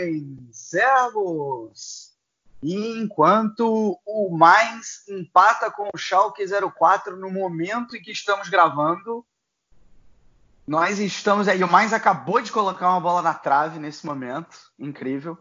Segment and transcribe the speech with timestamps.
[0.00, 2.10] Moin, servos!
[2.62, 9.24] Enquanto o Mainz empata com o Schalke 04 no momento em que estamos gravando,
[10.66, 11.64] nós estamos aí.
[11.64, 15.38] O Mainz acabou de colocar uma bola na trave nesse momento, incrível.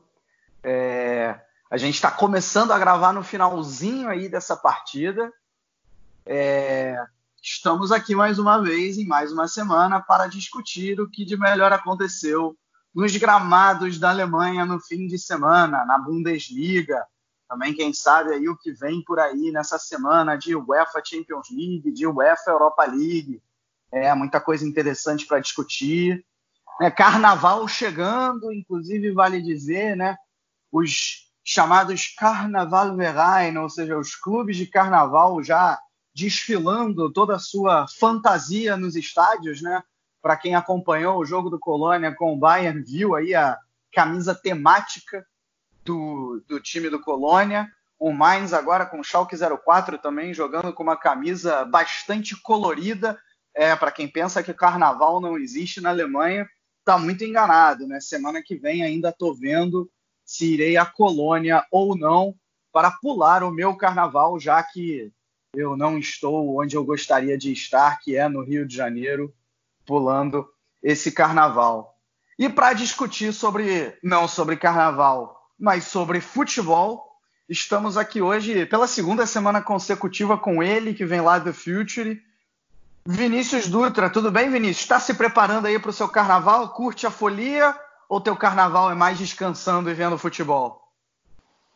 [0.64, 1.40] É,
[1.70, 5.32] a gente está começando a gravar no finalzinho aí dessa partida.
[6.26, 6.96] É,
[7.44, 11.74] estamos aqui mais uma vez, em mais uma semana, para discutir o que de melhor
[11.74, 12.58] aconteceu
[12.94, 17.06] nos gramados da Alemanha no fim de semana, na Bundesliga.
[17.48, 21.92] Também, quem sabe, aí o que vem por aí nessa semana de UEFA Champions League,
[21.92, 23.42] de UEFA Europa League.
[23.92, 26.24] É muita coisa interessante para discutir.
[26.82, 30.16] É, carnaval chegando, inclusive vale dizer, né?
[30.72, 35.80] Os chamados Carnaval Verein, ou seja, os clubes de carnaval já
[36.14, 39.82] desfilando toda a sua fantasia nos estádios, né?
[40.22, 43.58] Para quem acompanhou o jogo do Colônia com o Bayern, viu aí a
[43.92, 45.26] camisa temática
[45.84, 47.68] do, do time do Colônia.
[47.98, 53.20] O Mainz agora com o Schalke 04 também jogando com uma camisa bastante colorida.
[53.54, 56.48] É, para quem pensa que carnaval não existe na Alemanha,
[56.80, 58.00] está muito enganado, né?
[58.00, 59.90] Semana que vem ainda estou vendo
[60.24, 62.36] se irei à Colônia ou não
[62.72, 65.12] para pular o meu carnaval, já que
[65.54, 69.34] eu não estou onde eu gostaria de estar, que é no Rio de Janeiro,
[69.90, 70.48] pulando
[70.84, 71.98] esse carnaval.
[72.38, 77.04] E para discutir sobre, não sobre carnaval, mas sobre futebol,
[77.50, 82.22] estamos aqui hoje pela segunda semana consecutiva com ele, que vem lá do Future.
[83.04, 84.82] Vinícius Dutra, tudo bem, Vinícius?
[84.82, 86.70] Está se preparando aí para o seu carnaval?
[86.70, 87.76] Curte a folia
[88.08, 90.84] ou teu carnaval é mais descansando e vendo futebol?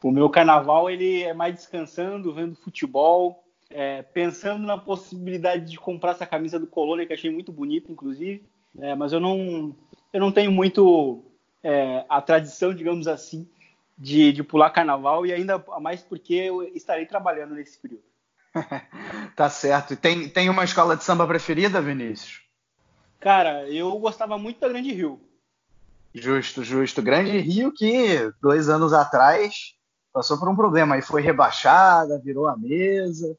[0.04, 3.43] O meu carnaval ele é mais descansando, vendo futebol,
[3.74, 8.44] é, pensando na possibilidade de comprar essa camisa do Colônia, que achei muito bonita, inclusive,
[8.80, 9.76] é, mas eu não,
[10.12, 11.24] eu não tenho muito
[11.64, 13.48] é, a tradição, digamos assim,
[13.98, 18.04] de, de pular carnaval e ainda mais porque eu estarei trabalhando nesse período.
[19.36, 19.96] tá certo.
[19.96, 22.42] Tem, tem uma escola de samba preferida, Vinícius?
[23.20, 25.20] Cara, eu gostava muito da Grande Rio.
[26.14, 27.02] Justo, justo.
[27.02, 29.74] Grande Rio que dois anos atrás
[30.12, 30.96] passou por um problema.
[30.96, 33.36] Aí foi rebaixada, virou a mesa.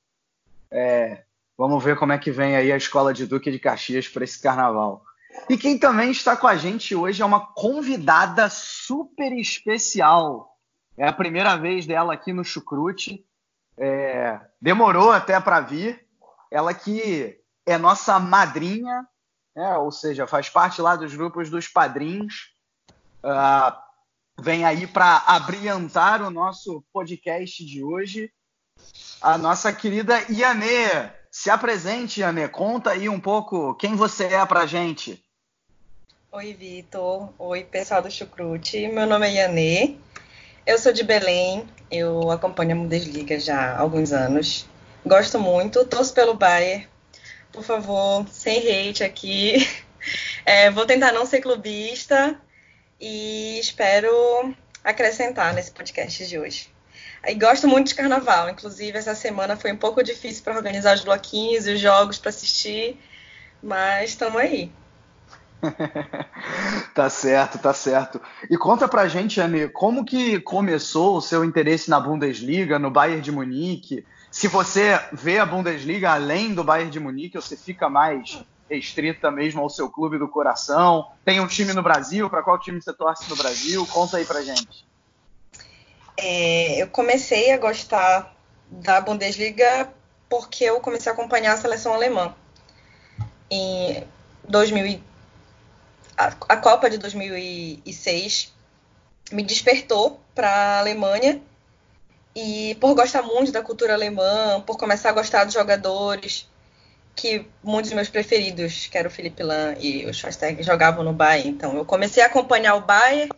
[0.76, 1.22] É,
[1.56, 4.42] vamos ver como é que vem aí a escola de Duque de Caxias para esse
[4.42, 5.04] carnaval.
[5.48, 10.58] E quem também está com a gente hoje é uma convidada super especial.
[10.98, 13.24] É a primeira vez dela aqui no Chucrute.
[13.78, 16.04] É, demorou até para vir.
[16.50, 19.06] Ela que é nossa madrinha,
[19.54, 19.76] né?
[19.76, 22.52] ou seja, faz parte lá dos grupos dos padrinhos.
[23.22, 23.74] Uh,
[24.40, 28.32] vem aí para abrilhantar o nosso podcast de hoje
[29.24, 31.08] a nossa querida Ianê.
[31.30, 32.46] Se apresente, Ianê.
[32.46, 35.24] Conta aí um pouco quem você é pra gente.
[36.30, 37.32] Oi, Vitor.
[37.38, 38.86] Oi, pessoal do Chucrute.
[38.88, 39.96] Meu nome é Ianê.
[40.66, 41.66] Eu sou de Belém.
[41.90, 44.66] Eu acompanho a Bundesliga já há alguns anos.
[45.06, 45.86] Gosto muito.
[45.86, 46.86] Torço pelo Bayern.
[47.50, 49.66] Por favor, sem hate aqui.
[50.44, 52.38] É, vou tentar não ser clubista
[53.00, 56.73] e espero acrescentar nesse podcast de hoje.
[57.26, 58.50] E gosto muito de carnaval.
[58.50, 62.30] Inclusive, essa semana foi um pouco difícil para organizar os bloquinhos e os jogos para
[62.30, 62.98] assistir,
[63.62, 64.70] mas estamos aí.
[66.94, 68.20] tá certo, tá certo.
[68.50, 73.22] E conta pra gente, Anne, como que começou o seu interesse na Bundesliga, no Bayern
[73.22, 74.04] de Munique?
[74.30, 79.60] Se você vê a Bundesliga além do Bayern de Munique, você fica mais restrita mesmo
[79.60, 81.06] ao seu clube do coração?
[81.24, 82.28] Tem um time no Brasil?
[82.28, 83.86] Para qual time você torce no Brasil?
[83.86, 84.86] Conta aí pra gente.
[86.16, 88.34] É, eu comecei a gostar
[88.70, 89.92] da Bundesliga
[90.28, 92.34] porque eu comecei a acompanhar a seleção alemã.
[93.50, 94.04] Em
[94.48, 95.00] 2000,
[96.16, 98.52] a, a Copa de 2006
[99.32, 101.40] me despertou para a Alemanha
[102.34, 106.48] e por gostar muito da cultura alemã, por começar a gostar dos jogadores,
[107.14, 111.12] que muitos dos meus preferidos, que era o Felipe Lan e o Schweinsteiger, jogavam no
[111.12, 111.50] Bayern.
[111.50, 113.30] Então eu comecei a acompanhar o Bayern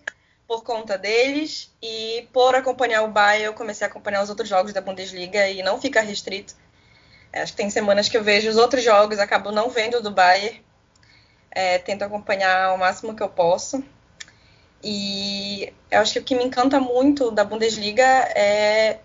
[0.46, 4.72] por conta deles e por acompanhar o Bayern, eu comecei a acompanhar os outros jogos
[4.72, 6.54] da Bundesliga e não ficar restrito.
[7.32, 10.64] Acho que tem semanas que eu vejo os outros jogos, acabo não vendo do Bayern.
[11.50, 13.82] É, tento acompanhar o máximo que eu posso.
[14.82, 19.00] E eu acho que o que me encanta muito da Bundesliga é,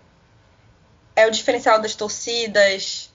[1.16, 3.12] é o diferencial das torcidas,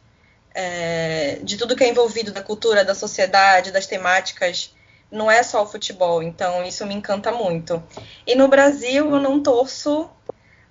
[0.54, 4.76] é, de tudo que é envolvido da cultura, da sociedade, das temáticas.
[5.10, 7.82] Não é só o futebol, então isso me encanta muito.
[8.26, 10.10] E no Brasil eu não torço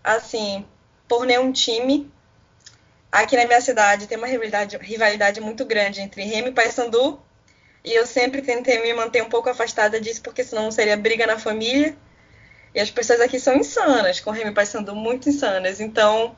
[0.05, 0.65] assim
[1.09, 2.11] por nenhum time.
[3.11, 7.19] Aqui na minha cidade tem uma rivalidade, rivalidade muito grande entre Remy e Paysandu,
[7.83, 11.39] e eu sempre tentei me manter um pouco afastada disso, porque senão seria briga na
[11.39, 11.97] família.
[12.75, 15.81] E as pessoas aqui são insanas, com Remy e Paysandu muito insanas.
[15.81, 16.37] Então,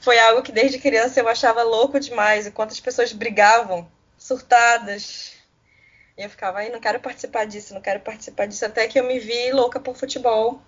[0.00, 5.32] foi algo que desde criança eu achava louco demais, enquanto as pessoas brigavam, surtadas.
[6.18, 9.04] E eu ficava, aí não quero participar disso, não quero participar disso, até que eu
[9.04, 10.60] me vi louca por futebol.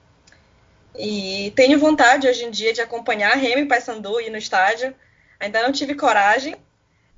[0.95, 4.95] E tenho vontade hoje em dia de acompanhar Remy Paysandu ir no estádio.
[5.41, 6.55] Ainda não tive coragem,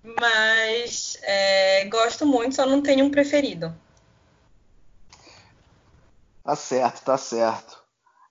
[0.03, 3.75] mas é, gosto muito, só não tenho um preferido.
[6.43, 7.82] Tá certo, tá certo.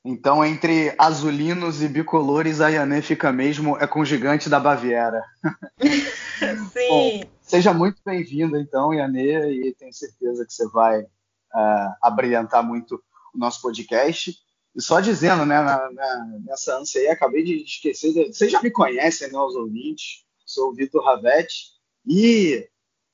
[0.04, 5.24] Então, entre azulinos e bicolores, a Yanê fica mesmo é com o gigante da Baviera.
[6.74, 6.88] Sim.
[6.90, 12.96] Bom, seja muito bem-vinda, então, Yanê, e tenho certeza que você vai uh, abrilhantar muito
[13.34, 14.36] o nosso podcast.
[14.76, 18.62] E só dizendo, né, na, na, nessa ânsia aí, acabei de esquecer, de, vocês já
[18.62, 21.74] me conhecem, né, os ouvintes, sou o Vitor Ravetti,
[22.08, 22.68] e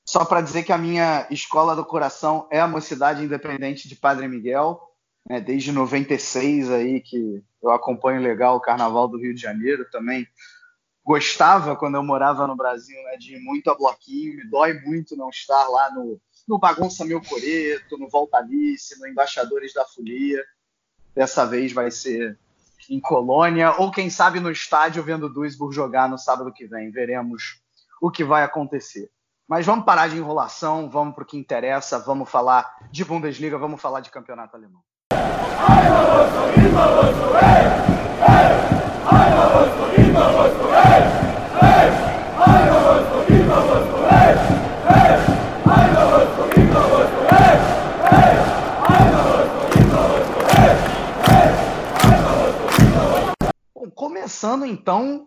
[0.06, 4.26] só para dizer que a minha escola do coração é a Mocidade Independente de Padre
[4.26, 4.80] Miguel,
[5.28, 10.26] né, desde 96 aí que eu acompanho legal o Carnaval do Rio de Janeiro também.
[11.04, 15.16] Gostava quando eu morava no Brasil né, de ir muito a bloquinho, me dói muito
[15.16, 20.42] não estar lá no, no Bagunça Meu Coreto, no Volta Alice, no Embaixadores da Folia.
[21.14, 22.38] Dessa vez vai ser
[22.88, 26.90] em Colônia, ou quem sabe no estádio vendo o Duisburg jogar no sábado que vem.
[26.90, 27.60] Veremos
[28.00, 29.10] o que vai acontecer.
[29.46, 33.80] Mas vamos parar de enrolação, vamos para o que interessa, vamos falar de Bundesliga, vamos
[33.80, 34.82] falar de campeonato alemão.
[53.74, 55.26] Bom, começando então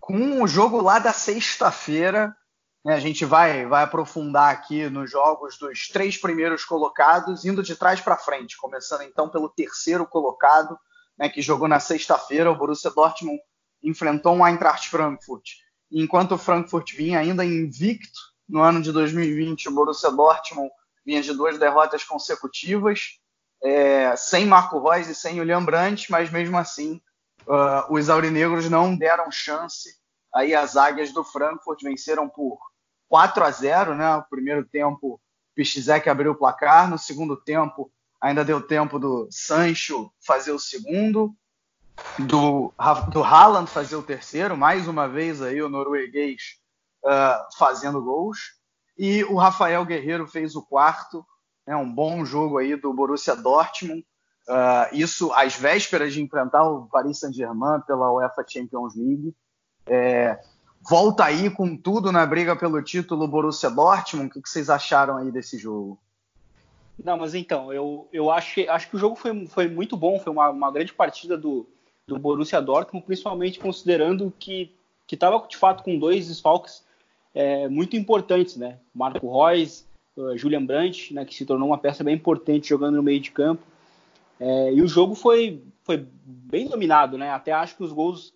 [0.00, 2.34] com o jogo lá da sexta-feira,
[2.86, 8.00] a gente vai, vai aprofundar aqui nos jogos dos três primeiros colocados, indo de trás
[8.00, 10.78] para frente, começando então pelo terceiro colocado,
[11.18, 12.50] né, que jogou na sexta-feira.
[12.50, 13.40] O Borussia Dortmund
[13.82, 15.50] enfrentou o Eintracht Frankfurt.
[15.90, 20.70] Enquanto o Frankfurt vinha ainda invicto no ano de 2020, o Borussia Dortmund
[21.04, 23.18] vinha de duas derrotas consecutivas,
[23.62, 27.00] é, sem Marco Reus e sem Julian Brandt, mas mesmo assim
[27.46, 29.97] uh, os aurinegros não deram chance.
[30.34, 32.58] Aí as águias do Frankfurt venceram por
[33.08, 34.16] 4 a 0, né?
[34.16, 35.20] O primeiro tempo,
[35.54, 36.88] Piszczek abriu o placar.
[36.90, 37.90] No segundo tempo,
[38.20, 41.34] ainda deu tempo do Sancho fazer o segundo,
[42.18, 42.72] do,
[43.10, 46.58] do Haaland fazer o terceiro, mais uma vez aí o norueguês
[47.04, 48.58] uh, fazendo gols.
[48.96, 51.24] E o Rafael Guerreiro fez o quarto,
[51.66, 54.04] né, um bom jogo aí do Borussia Dortmund.
[54.48, 59.34] Uh, isso às vésperas de enfrentar o Paris Saint-Germain pela UEFA Champions League.
[59.88, 60.38] É,
[60.88, 64.28] volta aí com tudo na briga pelo título Borussia Dortmund.
[64.28, 65.98] O que, que vocês acharam aí desse jogo?
[67.02, 70.32] Não, mas então, eu, eu acho, acho que o jogo foi, foi muito bom, foi
[70.32, 71.68] uma, uma grande partida do,
[72.06, 74.74] do Borussia Dortmund, principalmente considerando que
[75.10, 76.84] estava de fato com dois desfalques
[77.34, 78.78] é, muito importantes, né?
[78.92, 83.02] Marco Reus, uh, Julian Brandt, né, que se tornou uma peça bem importante jogando no
[83.02, 83.62] meio de campo.
[84.40, 87.30] É, e o jogo foi, foi bem dominado, né?
[87.30, 88.34] Até acho que os gols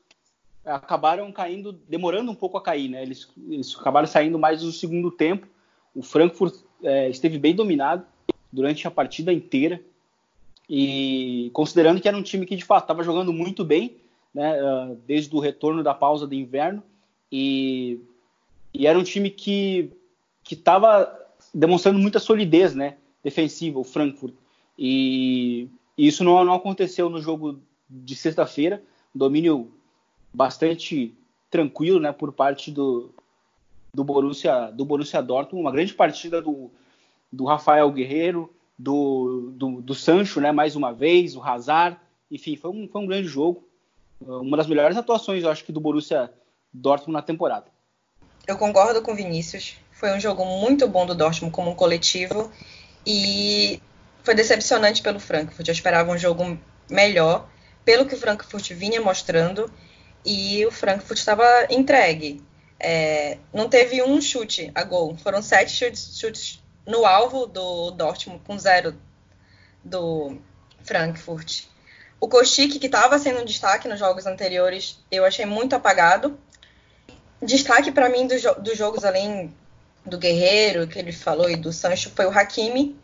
[0.64, 3.02] acabaram caindo, demorando um pouco a cair, né?
[3.02, 5.46] Eles, eles acabaram saindo mais no segundo tempo.
[5.94, 8.04] O Frankfurt é, esteve bem dominado
[8.50, 9.80] durante a partida inteira
[10.68, 13.96] e considerando que era um time que de fato estava jogando muito bem,
[14.32, 14.62] né?
[14.62, 16.82] Uh, desde o retorno da pausa de inverno
[17.30, 18.00] e,
[18.72, 19.90] e era um time que
[20.44, 21.20] que estava
[21.54, 22.96] demonstrando muita solidez, né?
[23.22, 24.34] Defensiva, o Frankfurt
[24.78, 28.82] e, e isso não, não aconteceu no jogo de sexta-feira.
[29.14, 29.70] Domínio
[30.32, 31.14] bastante
[31.50, 33.14] tranquilo, né, por parte do,
[33.92, 36.70] do Borussia, do Borussia Dortmund, uma grande partida do,
[37.30, 41.96] do Rafael Guerreiro, do, do, do Sancho, né, mais uma vez, o Hazard,
[42.30, 43.62] enfim, foi um, foi um grande jogo,
[44.20, 46.32] uma das melhores atuações, eu acho que do Borussia
[46.72, 47.66] Dortmund na temporada.
[48.46, 52.50] Eu concordo com o Vinícius, foi um jogo muito bom do Dortmund como um coletivo.
[53.06, 53.80] E
[54.22, 56.58] foi decepcionante pelo Frankfurt, eu esperava um jogo
[56.88, 57.48] melhor,
[57.84, 59.70] pelo que o Frankfurt vinha mostrando,
[60.24, 62.42] e o Frankfurt estava entregue.
[62.78, 68.42] É, não teve um chute a gol, foram sete chutes, chutes no alvo do Dortmund,
[68.44, 68.96] com zero
[69.84, 70.36] do
[70.82, 71.64] Frankfurt.
[72.20, 76.38] O Kostic, que estava sendo um destaque nos jogos anteriores, eu achei muito apagado.
[77.40, 79.52] Destaque para mim dos, dos jogos além
[80.04, 82.96] do Guerreiro, que ele falou, e do Sancho, foi o Hakimi.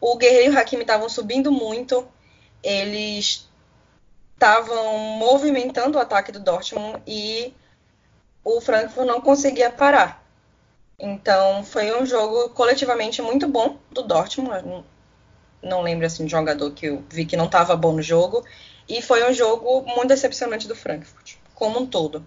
[0.00, 2.06] O Guerreiro e o Hakimi estavam subindo muito,
[2.62, 3.48] eles
[4.44, 7.54] estavam movimentando o ataque do Dortmund e
[8.44, 10.22] o Frankfurt não conseguia parar.
[10.98, 14.84] Então foi um jogo coletivamente muito bom do Dortmund.
[15.62, 18.44] Não, lembro assim de jogador que eu vi que não estava bom no jogo.
[18.86, 22.22] E foi um jogo muito decepcionante do Frankfurt, como um todo.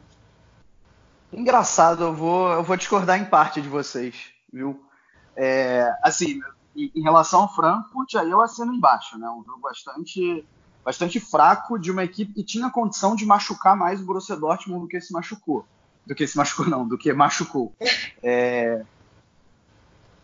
[1.31, 4.15] Engraçado, eu vou, eu vou discordar em parte de vocês,
[4.51, 4.83] viu?
[5.36, 6.39] É, assim,
[6.75, 9.29] em relação ao Frankfurt, aí eu assino embaixo, né?
[9.29, 10.43] Um jogo bastante,
[10.88, 14.88] bastante fraco de uma equipe que tinha condição de machucar mais o Borussia Dortmund do
[14.88, 15.65] que se machucou.
[16.06, 17.75] Do que se machucou, não, do que machucou.
[18.24, 18.82] É,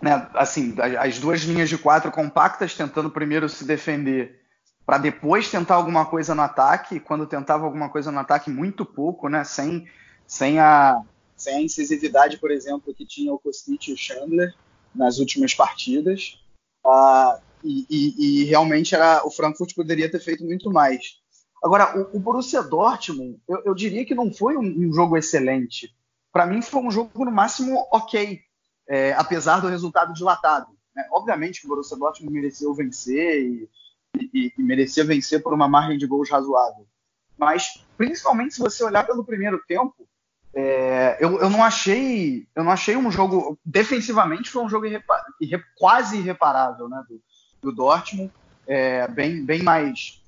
[0.02, 4.42] né, assim, as duas linhas de quatro compactas tentando primeiro se defender
[4.86, 9.28] para depois tentar alguma coisa no ataque, quando tentava alguma coisa no ataque, muito pouco,
[9.28, 9.44] né?
[9.44, 9.86] Sem,
[10.26, 11.02] sem, a,
[11.36, 14.56] sem a incisividade, por exemplo, que tinha o Kostic e o Chandler
[14.96, 16.42] nas últimas partidas.
[16.86, 21.22] Uh, e, e, realmente era, o Frankfurt poderia ter feito muito mais.
[21.64, 25.96] Agora, o, o Borussia Dortmund, eu, eu, diria que não foi um, um jogo excelente.
[26.32, 28.42] Para mim, foi um jogo no máximo ok,
[28.90, 30.68] é, apesar do resultado dilatado.
[30.96, 31.08] Né?
[31.12, 33.70] Obviamente que o Borussia Dortmund mereceu vencer e,
[34.34, 36.86] e, e merecia vencer por uma margem de gols razoável.
[37.38, 40.08] Mas, principalmente se você olhar pelo primeiro tempo,
[40.56, 45.20] é, eu, eu, não achei, eu não achei um jogo defensivamente foi um jogo irrepa,
[45.42, 47.20] irre, quase irreparável, né, do,
[47.64, 48.32] do Dortmund,
[48.68, 50.22] é, bem, bem mais,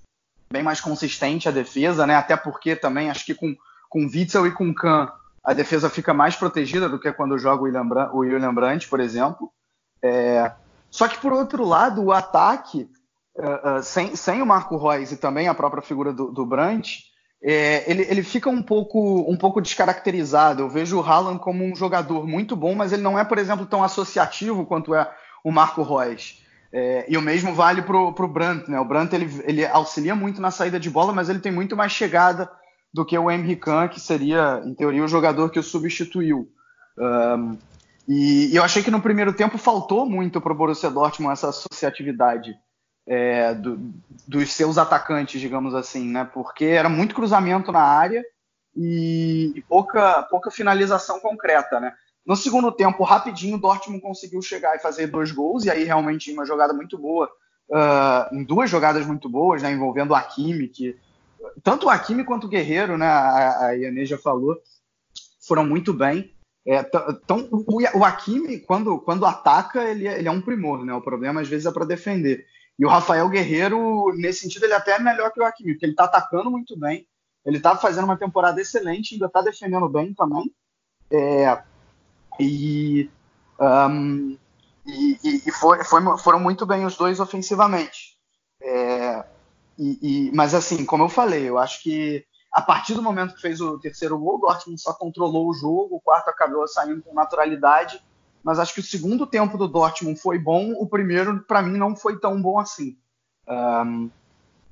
[0.52, 3.56] bem mais consistente a defesa, né, até porque também acho que com
[3.96, 5.08] com Witzel e com Kahn
[5.42, 8.90] a defesa fica mais protegida do que quando joga o William, Brandt, o William Brandt
[8.90, 9.52] por exemplo.
[10.02, 10.52] É,
[10.90, 12.90] só que por outro lado o ataque
[13.38, 17.06] uh, uh, sem, sem o Marco Reus e também a própria figura do, do Brandt
[17.42, 20.64] é, ele, ele, fica um pouco, um pouco descaracterizado.
[20.64, 23.66] Eu vejo o Haaland como um jogador muito bom, mas ele não é, por exemplo,
[23.66, 25.10] tão associativo quanto é
[25.44, 26.44] o Marco Reus.
[26.78, 28.70] É, e o mesmo vale para o Brandt.
[28.70, 28.78] Né?
[28.78, 31.94] O Brandt ele, ele, auxilia muito na saída de bola, mas ele tem muito mais
[31.94, 32.52] chegada
[32.94, 36.52] do que o Emre Can, que seria, em teoria, o jogador que o substituiu.
[36.98, 37.58] Um,
[38.06, 41.48] e, e, eu achei que no primeiro tempo faltou muito para o Borussia Dortmund essa
[41.48, 42.54] associatividade
[43.08, 43.94] é, do,
[44.28, 46.30] dos seus atacantes, digamos assim, né?
[46.34, 48.22] Porque era muito cruzamento na área
[48.76, 51.94] e, e, pouca, pouca finalização concreta, né?
[52.26, 56.32] No segundo tempo, rapidinho, o Dortmund conseguiu chegar e fazer dois gols, e aí realmente
[56.32, 57.30] uma jogada muito boa,
[57.70, 60.98] uh, em duas jogadas muito boas, né, envolvendo o Hakimi, que
[61.64, 64.58] tanto o Hakimi quanto o Guerreiro, né, a, a já falou,
[65.40, 66.34] foram muito bem.
[66.68, 70.94] É, então, o, o Hakimi, quando, quando ataca, ele, é, ele é um primor, né?
[70.96, 72.44] O problema às vezes é para defender.
[72.78, 75.94] E o Rafael Guerreiro, nesse sentido, ele até é melhor que o Hakimi, porque ele
[75.94, 77.08] está atacando muito bem,
[77.46, 80.52] ele está fazendo uma temporada excelente, ainda está defendendo bem também.
[81.12, 81.62] É,
[82.40, 83.10] e,
[83.60, 84.38] um,
[84.86, 88.16] e, e foi, foi, foram muito bem os dois ofensivamente.
[88.62, 89.24] É,
[89.78, 93.60] e, mas assim, como eu falei, eu acho que a partir do momento que fez
[93.60, 98.02] o terceiro gol, o Dortmund só controlou o jogo, o quarto acabou saindo com naturalidade
[98.46, 101.96] mas acho que o segundo tempo do Dortmund foi bom, o primeiro, para mim, não
[101.96, 102.96] foi tão bom assim.
[103.48, 104.08] Um,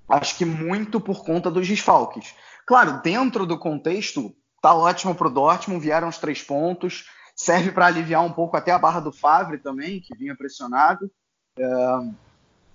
[0.08, 2.36] acho que muito por conta dos desfalques.
[2.67, 7.87] Claro, dentro do contexto, tá ótimo para o Dortmund, vieram os três pontos, serve para
[7.87, 11.11] aliviar um pouco até a barra do Favre também, que vinha pressionado.
[11.57, 12.13] Um,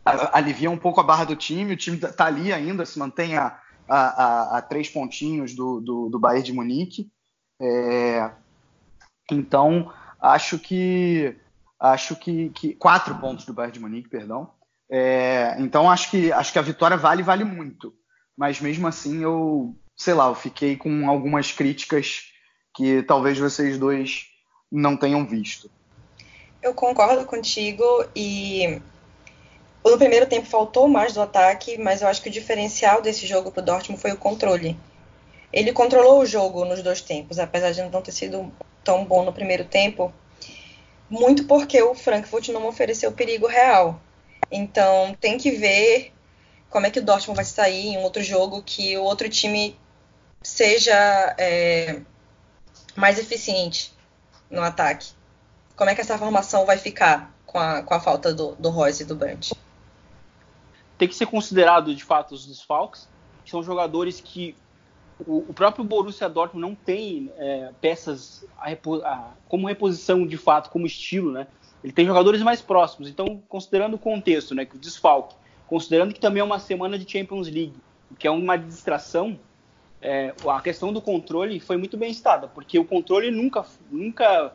[0.04, 3.60] alivia um pouco a barra do time, o time está ali ainda, se mantém a,
[3.88, 7.10] a, a, a três pontinhos do, do, do Bayern de Munique.
[7.60, 8.30] É,
[9.30, 11.36] então, acho que
[11.78, 14.50] acho que, que quatro pontos do Bayern de Munique, perdão.
[14.90, 17.94] É, então acho que acho que a vitória vale vale muito,
[18.36, 22.32] mas mesmo assim eu sei lá, eu fiquei com algumas críticas
[22.74, 24.26] que talvez vocês dois
[24.70, 25.70] não tenham visto.
[26.62, 27.84] Eu concordo contigo
[28.14, 28.80] e
[29.84, 33.50] no primeiro tempo faltou mais do ataque, mas eu acho que o diferencial desse jogo
[33.50, 34.76] para o Dortmund foi o controle.
[35.52, 38.52] Ele controlou o jogo nos dois tempos, apesar de não ter sido
[38.84, 40.12] tão bom no primeiro tempo,
[41.08, 44.00] muito porque o Frankfurt não ofereceu perigo real.
[44.50, 46.12] Então tem que ver
[46.68, 49.75] como é que o Dortmund vai sair em outro jogo que o outro time
[50.42, 52.00] seja é,
[52.94, 53.96] mais eficiente
[54.50, 55.12] no ataque.
[55.76, 59.02] Como é que essa formação vai ficar com a, com a falta do, do Royce
[59.02, 59.54] e do Brandt?
[60.98, 63.08] tem que ser considerado de fato os desfalques,
[63.44, 64.54] que são jogadores que
[65.24, 70.70] o, o próprio Borussia Dortmund não tem é, peças a a, como reposição de fato,
[70.70, 71.46] como estilo, né?
[71.82, 73.08] Ele tem jogadores mais próximos.
[73.08, 75.36] Então, considerando o contexto, né, que o desfalque,
[75.68, 77.74] considerando que também é uma semana de Champions League,
[78.18, 79.38] que é uma distração,
[80.00, 84.52] é, a questão do controle foi muito bem citada, porque o controle nunca, nunca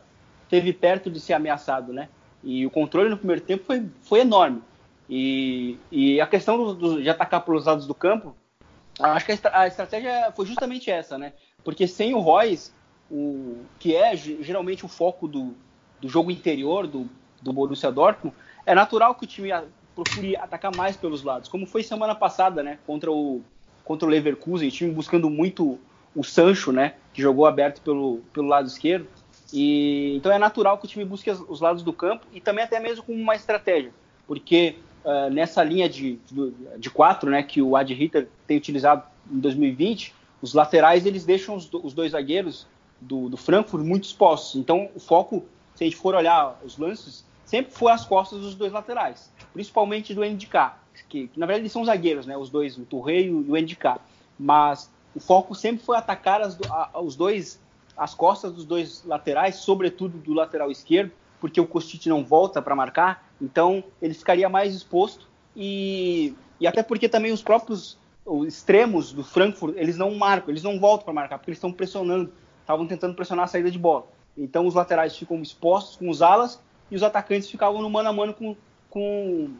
[0.48, 2.08] teve perto de ser ameaçado, né?
[2.42, 4.62] E o controle no primeiro tempo foi, foi enorme.
[5.08, 8.34] E, e a questão do, do, de atacar pelos lados do campo,
[8.98, 11.32] acho que a, a, estratégia foi justamente essa, né?
[11.62, 12.72] Porque sem o Royce,
[13.10, 15.54] o, que é geralmente o foco do,
[16.00, 17.08] do jogo interior do,
[17.42, 18.34] do Borussia Dortmund,
[18.64, 19.50] é natural que o time
[19.94, 22.78] procure atacar mais pelos lados, como foi semana passada, né?
[22.86, 23.42] Contra o,
[23.84, 25.78] contra o Leverkusen, time buscando muito
[26.14, 26.94] o Sancho, né?
[27.12, 29.06] Que jogou aberto pelo, pelo lado esquerdo.
[29.52, 32.80] E, então é natural que o time busque os lados do campo e também até
[32.80, 33.92] mesmo com uma estratégia,
[34.26, 39.04] porque uh, nessa linha de, de, de, quatro, né, que o Ad Ritter tem utilizado
[39.30, 40.12] em 2020,
[40.42, 42.66] os laterais eles deixam os, os dois zagueiros
[43.00, 44.60] do, do, Frankfurt muito expostos.
[44.60, 48.54] Então o foco, se a gente for olhar os lances, sempre foi as costas dos
[48.54, 50.72] dois laterais, principalmente do NDK,
[51.08, 54.00] que, que na verdade eles são zagueiros, né, os dois, o Touré e o NDK,
[54.38, 57.62] mas o foco sempre foi atacar as, a, os dois
[57.96, 62.74] as costas dos dois laterais, sobretudo do lateral esquerdo, porque o Kostic não volta para
[62.74, 67.96] marcar, então ele ficaria mais exposto e, e até porque também os próprios
[68.26, 71.70] os extremos do Frankfurt, eles não marcam, eles não voltam para marcar, porque eles estão
[71.70, 74.06] pressionando, estavam tentando pressionar a saída de bola.
[74.36, 76.60] Então os laterais ficam expostos com os alas
[76.90, 78.56] e os atacantes ficavam no mano a mano com,
[78.90, 79.50] com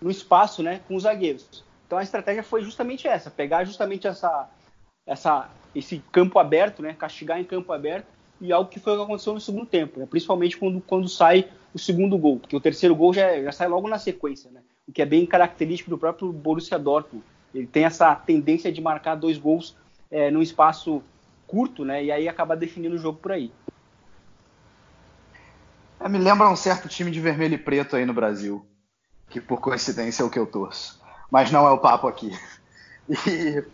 [0.00, 1.64] no espaço, né, com os zagueiros.
[1.86, 4.48] Então a estratégia foi justamente essa, pegar justamente essa
[5.06, 6.94] essa, esse campo aberto, né?
[6.94, 8.06] Castigar em campo aberto
[8.40, 10.06] e algo que foi o que aconteceu no segundo tempo, né?
[10.08, 13.86] principalmente quando, quando sai o segundo gol, porque o terceiro gol já, já sai logo
[13.86, 14.62] na sequência, né?
[14.88, 17.24] O que é bem característico do próprio Borussia Dortmund.
[17.54, 19.76] Ele tem essa tendência de marcar dois gols
[20.10, 21.02] é, num espaço
[21.46, 22.04] curto, né?
[22.04, 23.52] E aí acaba definindo o jogo por aí.
[26.00, 28.66] É, me lembra um certo time de vermelho e preto aí no Brasil,
[29.28, 31.00] que por coincidência é o que eu torço.
[31.30, 32.36] Mas não é o papo aqui.
[33.26, 33.64] E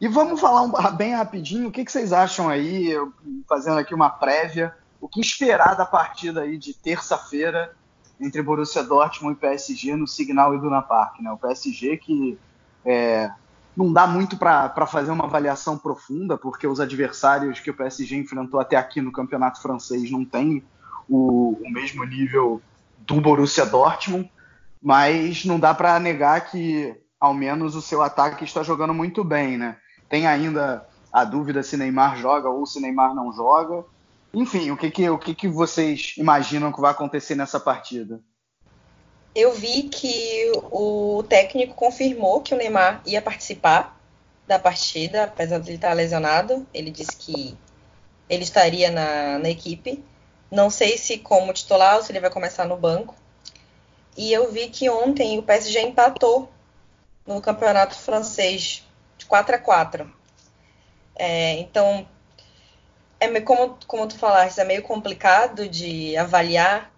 [0.00, 2.94] e vamos falar um, bem rapidinho, o que, que vocês acham aí,
[3.46, 7.76] fazendo aqui uma prévia, o que esperar da partida aí de terça-feira
[8.18, 11.30] entre Borussia Dortmund e PSG no Signal Iduna Park, né?
[11.30, 12.38] O PSG que
[12.82, 13.30] é,
[13.76, 18.58] não dá muito para fazer uma avaliação profunda, porque os adversários que o PSG enfrentou
[18.58, 20.64] até aqui no campeonato francês não têm
[21.10, 22.62] o, o mesmo nível
[22.98, 24.30] do Borussia Dortmund,
[24.80, 29.58] mas não dá para negar que ao menos o seu ataque está jogando muito bem,
[29.58, 29.76] né?
[30.08, 33.84] Tem ainda a dúvida se Neymar joga ou se Neymar não joga.
[34.32, 38.20] Enfim, o que, que, o que, que vocês imaginam que vai acontecer nessa partida?
[39.34, 44.00] Eu vi que o técnico confirmou que o Neymar ia participar
[44.46, 46.66] da partida, apesar de ele estar lesionado.
[46.72, 47.56] Ele disse que
[48.28, 50.02] ele estaria na, na equipe.
[50.50, 53.14] Não sei se como titular ou se ele vai começar no banco.
[54.16, 56.50] E eu vi que ontem o PSG empatou
[57.26, 58.84] no campeonato francês
[59.28, 60.12] 4 a 4
[61.14, 62.06] é, Então,
[63.20, 66.90] é como, como tu falaste, é meio complicado de avaliar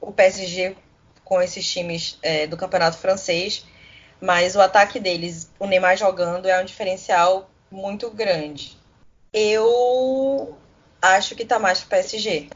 [0.00, 0.76] o PSG
[1.24, 3.64] com esses times é, do campeonato francês,
[4.20, 8.76] mas o ataque deles, o Neymar jogando, é um diferencial muito grande.
[9.32, 10.58] Eu
[11.12, 12.48] acho que tá mais pro PSG.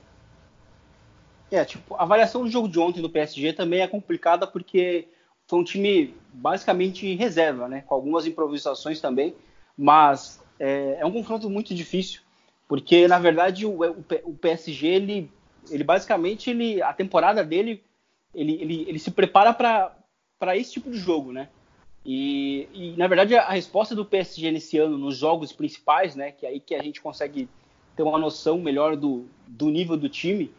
[1.50, 5.08] É, tipo, a avaliação do jogo de ontem do PSG também é complicada porque
[5.46, 7.82] foi um time basicamente reserva, né?
[7.86, 9.34] Com algumas improvisações também,
[9.76, 12.20] mas é, é um confronto muito difícil,
[12.68, 13.80] porque na verdade o,
[14.24, 15.32] o, PSG ele,
[15.70, 17.82] ele basicamente ele, a temporada dele
[18.34, 21.48] ele, ele, ele se prepara para esse tipo de jogo, né?
[22.04, 26.30] E, e, na verdade a resposta do PSG nesse ano nos jogos principais, né?
[26.30, 27.48] Que é aí que a gente consegue
[27.98, 30.50] ter uma noção melhor do, do nível do time,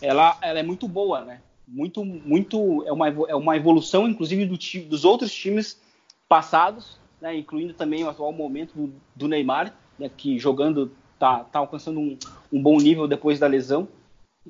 [0.00, 1.40] ela, ela é muito boa, né?
[1.66, 5.80] muito, muito é uma, é uma evolução, inclusive, do time, dos outros times
[6.28, 11.58] passados, né, incluindo também o atual momento do, do Neymar, né, que jogando tá, tá
[11.58, 12.18] alcançando um,
[12.52, 13.88] um, bom nível depois da lesão.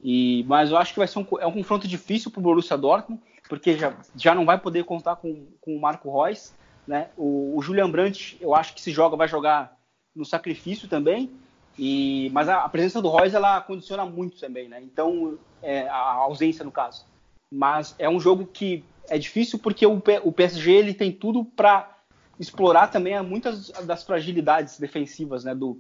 [0.03, 2.77] E, mas eu acho que vai ser um, é um confronto difícil para o Borussia
[2.77, 6.53] Dortmund, porque já, já não vai poder contar com, com o Marco Reus.
[6.87, 7.11] Né?
[7.17, 9.77] O, o Julian Brandt, eu acho que se joga, vai jogar
[10.17, 11.31] no sacrifício também.
[11.79, 14.81] E, mas a, presença do Reus ela condiciona muito também, né?
[14.83, 17.05] Então, é, a ausência no caso
[17.53, 21.99] mas é um jogo que é difícil porque o, o PSG ele tem tudo para
[22.41, 25.79] explorar também muitas das fragilidades defensivas né, do,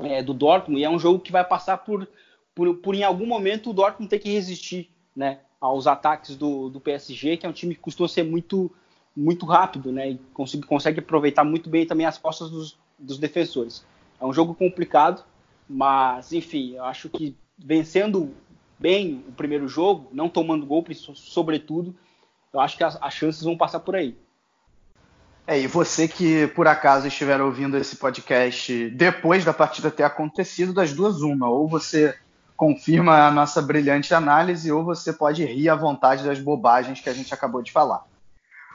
[0.00, 2.08] é, do Dortmund, e é um jogo que vai passar por,
[2.52, 6.80] por, por, em algum momento o Dortmund ter que resistir né, aos ataques do, do
[6.80, 8.70] PSG, que é um time que costuma ser muito,
[9.16, 10.10] muito rápido, né?
[10.10, 13.84] E consegue, consegue aproveitar muito bem também as costas dos, dos defensores.
[14.20, 15.24] É um jogo complicado,
[15.68, 18.34] mas enfim, eu acho que vencendo
[18.78, 21.94] bem o primeiro jogo, não tomando gol, sobretudo,
[22.52, 24.16] eu acho que as, as chances vão passar por aí.
[25.46, 30.74] É, e você que por acaso estiver ouvindo esse podcast depois da partida ter acontecido,
[30.74, 32.14] das duas, uma, ou você
[32.54, 37.14] confirma a nossa brilhante análise, ou você pode rir à vontade das bobagens que a
[37.14, 38.04] gente acabou de falar.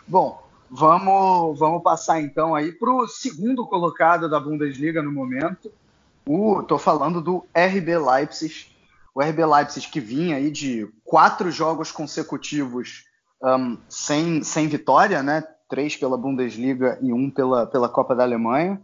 [0.08, 0.43] Bom,
[0.76, 5.72] vamos, vamos passar então aí para o segundo colocado da Bundesliga no momento.
[6.62, 8.68] Estou falando do RB Leipzig.
[9.14, 13.06] O RB Leipzig que vinha aí de quatro jogos consecutivos
[13.42, 15.44] um, sem, sem vitória, né?
[15.70, 18.82] Três pela Bundesliga e um pela, pela Copa da Alemanha.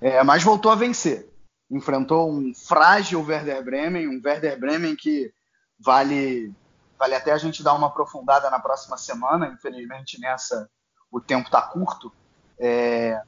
[0.00, 1.30] É, mas voltou a vencer.
[1.70, 5.32] Enfrentou um frágil Werder Bremen, um Werder Bremen que
[5.78, 6.52] vale
[7.00, 9.48] Vale até a gente dar uma aprofundada na próxima semana.
[9.48, 10.68] Infelizmente, nessa
[11.10, 12.12] o tempo está curto,
[12.58, 13.20] é,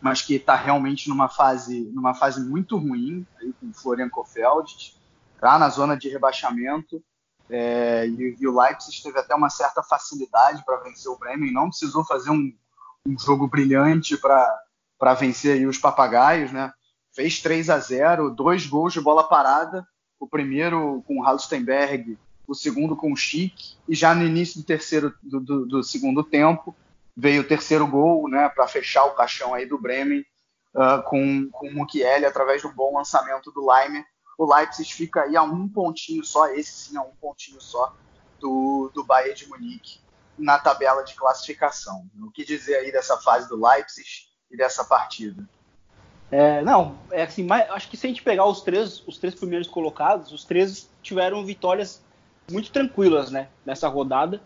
[0.00, 4.94] mas que está realmente numa fase, numa fase muito ruim, aí com o Florian Kofeld,
[5.34, 7.02] está na zona de rebaixamento.
[7.50, 11.70] É, e, e, o Leipzig teve até uma certa facilidade para vencer o Bremen, não
[11.70, 12.52] precisou fazer um,
[13.06, 16.70] um jogo brilhante para vencer aí os papagaios, né?
[17.14, 19.86] Fez 3 a 0, dois gols de bola parada,
[20.20, 24.66] o primeiro com o Halstenberg o segundo com o Chique, e já no início do
[24.66, 26.74] terceiro do, do, do segundo tempo
[27.18, 30.24] veio o terceiro gol, né, para fechar o caixão aí do Bremen
[30.72, 34.04] uh, com, com o Mukiele através do bom lançamento do Leimer.
[34.38, 37.92] O Leipzig fica aí a um pontinho só, esse sim a um pontinho só
[38.38, 39.98] do, do Bayern de Munique
[40.38, 42.08] na tabela de classificação.
[42.22, 44.08] O que dizer aí dessa fase do Leipzig
[44.48, 45.44] e dessa partida?
[46.30, 49.34] É, não, é assim, mas, acho que se a gente pegar os três, os três
[49.34, 52.00] primeiros colocados, os três tiveram vitórias
[52.48, 54.40] muito tranquilas né, nessa rodada.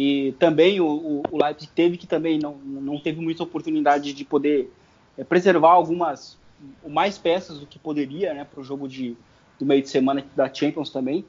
[0.00, 4.72] E também o, o Leipzig teve que também não, não teve muita oportunidade de poder
[5.18, 6.38] é, preservar algumas
[6.86, 9.16] mais peças do que poderia né, para o jogo de,
[9.58, 11.24] do meio de semana da Champions também.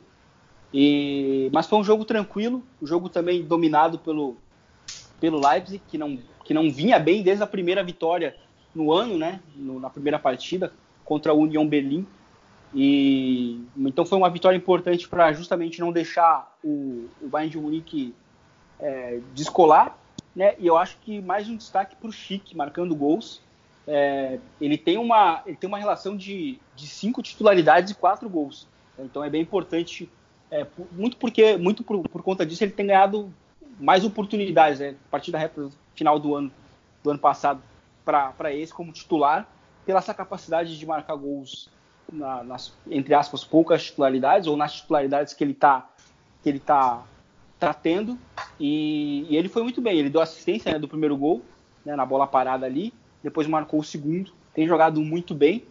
[0.71, 4.37] E, mas foi um jogo tranquilo, um jogo também dominado pelo,
[5.19, 8.35] pelo Leipzig, que não, que não vinha bem desde a primeira vitória
[8.75, 10.71] no ano, né, no, na primeira partida
[11.03, 12.05] contra o Union Berlim.
[12.75, 18.13] E então foi uma vitória importante para justamente não deixar o, o Bayern de Munique
[18.79, 19.97] é, descolar,
[20.35, 20.55] né?
[20.57, 23.41] E eu acho que mais um destaque para o Chique marcando gols.
[23.87, 28.67] É, ele tem uma ele tem uma relação de, de cinco titularidades e quatro gols.
[28.97, 30.09] Então é bem importante,
[30.51, 33.33] é, muito porque muito por, por, conta disso ele tem ganhado
[33.79, 34.95] mais oportunidades, né?
[35.07, 36.51] A partir da reta final do ano
[37.03, 37.61] do ano passado
[38.03, 39.47] para esse como titular,
[39.85, 41.69] pela essa capacidade de marcar gols
[42.11, 45.87] na, nas, entre aspas, poucas titularidades, ou nas titularidades que ele está
[46.41, 47.03] que ele tá,
[47.59, 48.17] tá tendo,
[48.59, 51.41] e, e, ele foi muito bem, ele deu assistência né, do primeiro gol,
[51.85, 52.93] né, na bola parada ali,
[53.23, 55.63] depois marcou o segundo, tem jogado muito bem,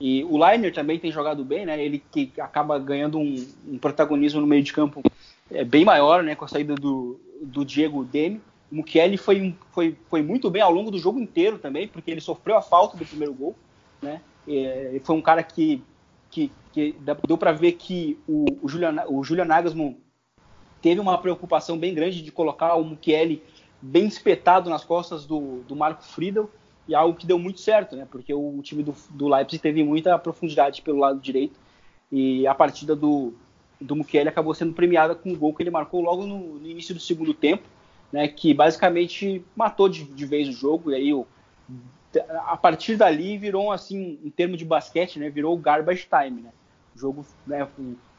[0.00, 4.40] e o Liner também tem jogado bem, né, ele que acaba ganhando um, um protagonismo
[4.40, 5.02] no meio de campo
[5.50, 9.96] é, bem maior, né, com a saída do, do Diego Demi, o Mukiele foi, foi,
[10.08, 13.04] foi muito bem ao longo do jogo inteiro também, porque ele sofreu a falta do
[13.04, 13.56] primeiro gol,
[14.00, 14.20] né?
[14.48, 15.82] É, foi um cara que,
[16.30, 16.94] que, que
[17.26, 19.96] deu para ver que o, o, Julian, o Julian Nagelsmann
[20.80, 23.42] teve uma preocupação bem grande de colocar o Mukiele
[23.80, 26.50] bem espetado nas costas do, do Marco Friedel,
[26.86, 28.06] e algo que deu muito certo, né?
[28.10, 31.58] Porque o time do, do Leipzig teve muita profundidade pelo lado direito,
[32.10, 33.32] e a partida do,
[33.80, 36.94] do Mukiele acabou sendo premiada com o gol que ele marcou logo no, no início
[36.94, 37.62] do segundo tempo,
[38.12, 38.26] né?
[38.26, 41.26] Que basicamente matou de, de vez o jogo, e aí o
[42.46, 46.50] a partir dali virou assim, em termos de basquete, né, virou garbage time, né?
[46.96, 47.68] O jogo, né,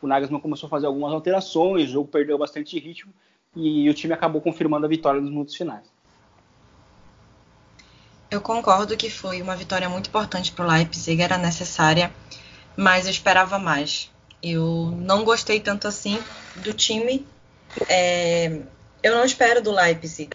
[0.01, 3.13] o, Nagelsmann começou a fazer algumas alterações, o jogo perdeu bastante ritmo
[3.55, 5.85] e o time acabou confirmando a vitória nos minutos finais.
[8.29, 12.13] Eu concordo que foi uma vitória muito importante para o Leipzig, era necessária,
[12.77, 14.09] mas eu esperava mais.
[14.41, 16.17] Eu não gostei tanto assim
[16.55, 17.27] do time.
[17.89, 18.61] É,
[19.03, 20.29] eu não espero do Leipzig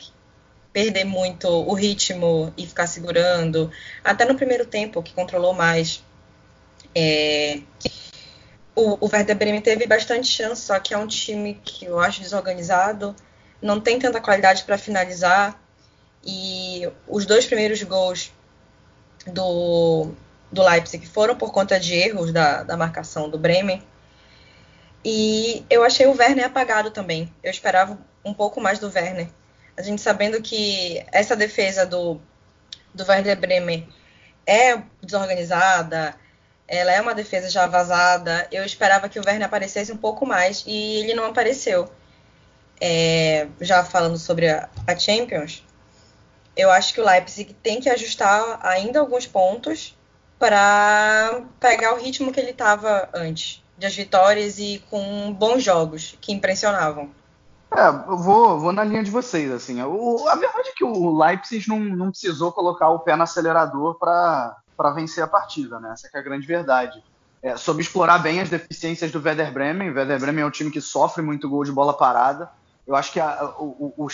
[0.76, 3.70] perder muito o ritmo e ficar segurando.
[4.04, 6.04] Até no primeiro tempo, que controlou mais.
[6.94, 7.60] É,
[8.76, 12.20] o, o Werder Bremen teve bastante chance, só que é um time que eu acho
[12.20, 13.16] desorganizado,
[13.60, 15.60] não tem tanta qualidade para finalizar.
[16.24, 18.32] E os dois primeiros gols
[19.26, 20.12] do,
[20.52, 23.82] do Leipzig foram por conta de erros da, da marcação do Bremen.
[25.04, 27.32] E eu achei o Werner apagado também.
[27.42, 29.28] Eu esperava um pouco mais do Werner
[29.76, 32.18] a gente sabendo que essa defesa do,
[32.94, 33.86] do Werder Bremen
[34.46, 36.14] é desorganizada,
[36.68, 40.64] ela é uma defesa já vazada, eu esperava que o Werner aparecesse um pouco mais
[40.66, 41.88] e ele não apareceu.
[42.80, 45.64] É, já falando sobre a, a Champions,
[46.54, 49.96] Eu acho que o Leipzig tem que ajustar ainda alguns pontos
[50.38, 56.32] para pegar o ritmo que ele estava antes, das vitórias e com bons jogos que
[56.32, 57.10] impressionavam.
[57.74, 59.82] É, eu vou, vou na linha de vocês, assim.
[59.82, 63.98] O, a verdade é que o Leipzig não, não precisou colocar o pé no acelerador
[63.98, 64.56] para
[64.94, 65.92] vencer a partida, né?
[65.92, 67.02] Essa é a grande verdade.
[67.42, 69.90] É, soube explorar bem as deficiências do Werder Bremen.
[69.90, 72.50] O Werder Bremen é um time que sofre muito gol de bola parada.
[72.86, 74.08] Eu acho que a, o, o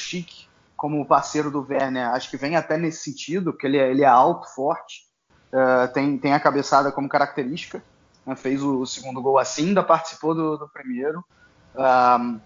[0.76, 4.06] como parceiro do Werner, acho que vem até nesse sentido, porque ele é, ele é
[4.06, 5.06] alto, forte,
[5.52, 7.82] uh, tem, tem a cabeçada como característica.
[8.26, 8.34] Né?
[8.34, 11.24] Fez o, o, segundo gol assim, ainda participou do, do primeiro.
[11.76, 12.40] Um,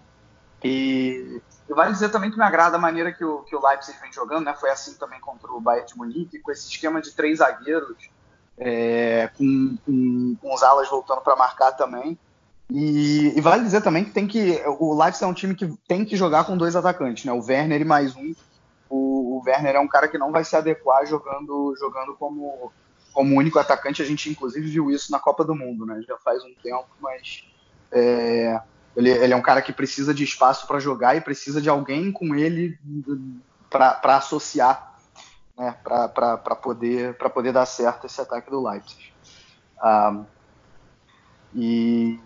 [0.63, 4.11] e, vale dizer também que me agrada a maneira que o, que o Leipzig vem
[4.11, 4.53] jogando, né?
[4.53, 8.09] Foi assim também contra o Bayern de Munique, com esse esquema de três zagueiros,
[8.57, 12.17] é, com, com, com, os alas voltando para marcar também.
[12.69, 16.03] E, e, vale dizer também que tem que o Leipzig é um time que tem
[16.03, 17.31] que jogar com dois atacantes, né?
[17.31, 18.33] O Werner e mais um.
[18.89, 22.71] O, o Werner é um cara que não vai se adequar jogando jogando como
[23.13, 24.01] como único atacante.
[24.01, 26.01] A gente inclusive viu isso na Copa do Mundo, né?
[26.05, 27.45] Já faz um tempo, mas
[27.91, 28.59] é,
[28.97, 32.11] ele, ele, é um cara que precisa de espaço para jogar e precisa de alguém
[32.11, 32.79] com ele
[33.69, 34.99] para associar,
[35.55, 39.13] né, para poder, poder dar certo esse ataque do Leipzig.
[39.83, 40.25] Um,
[41.53, 42.19] e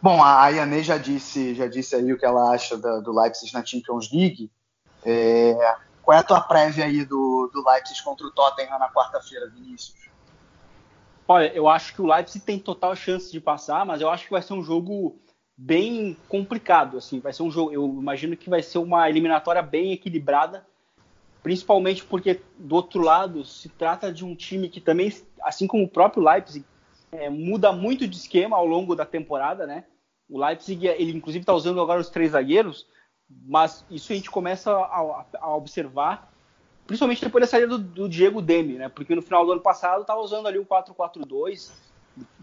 [0.00, 3.62] bom, a Ayane já disse, já disse aí o que ela acha do Leipzig na
[3.62, 4.50] Champions League.
[5.04, 9.50] É, qual é a tua prévia aí do, do Leipzig contra o Tottenham na quarta-feira,
[9.50, 10.08] Vinícius?
[11.28, 14.30] Olha, eu acho que o Leipzig tem total chance de passar, mas eu acho que
[14.30, 15.18] vai ser um jogo
[15.56, 19.92] bem complicado, assim, vai ser um jogo, eu imagino que vai ser uma eliminatória bem
[19.92, 20.66] equilibrada,
[21.42, 25.12] principalmente porque do outro lado se trata de um time que também,
[25.42, 26.64] assim como o próprio Leipzig,
[27.12, 29.84] é, muda muito de esquema ao longo da temporada, né?
[30.28, 32.86] O Leipzig, ele inclusive está usando agora os três zagueiros,
[33.46, 36.32] mas isso a gente começa a, a observar,
[36.86, 38.88] principalmente depois da saída do, do, Diego Demi, né?
[38.88, 41.70] Porque no final do ano passado estava usando ali o 4-4-2,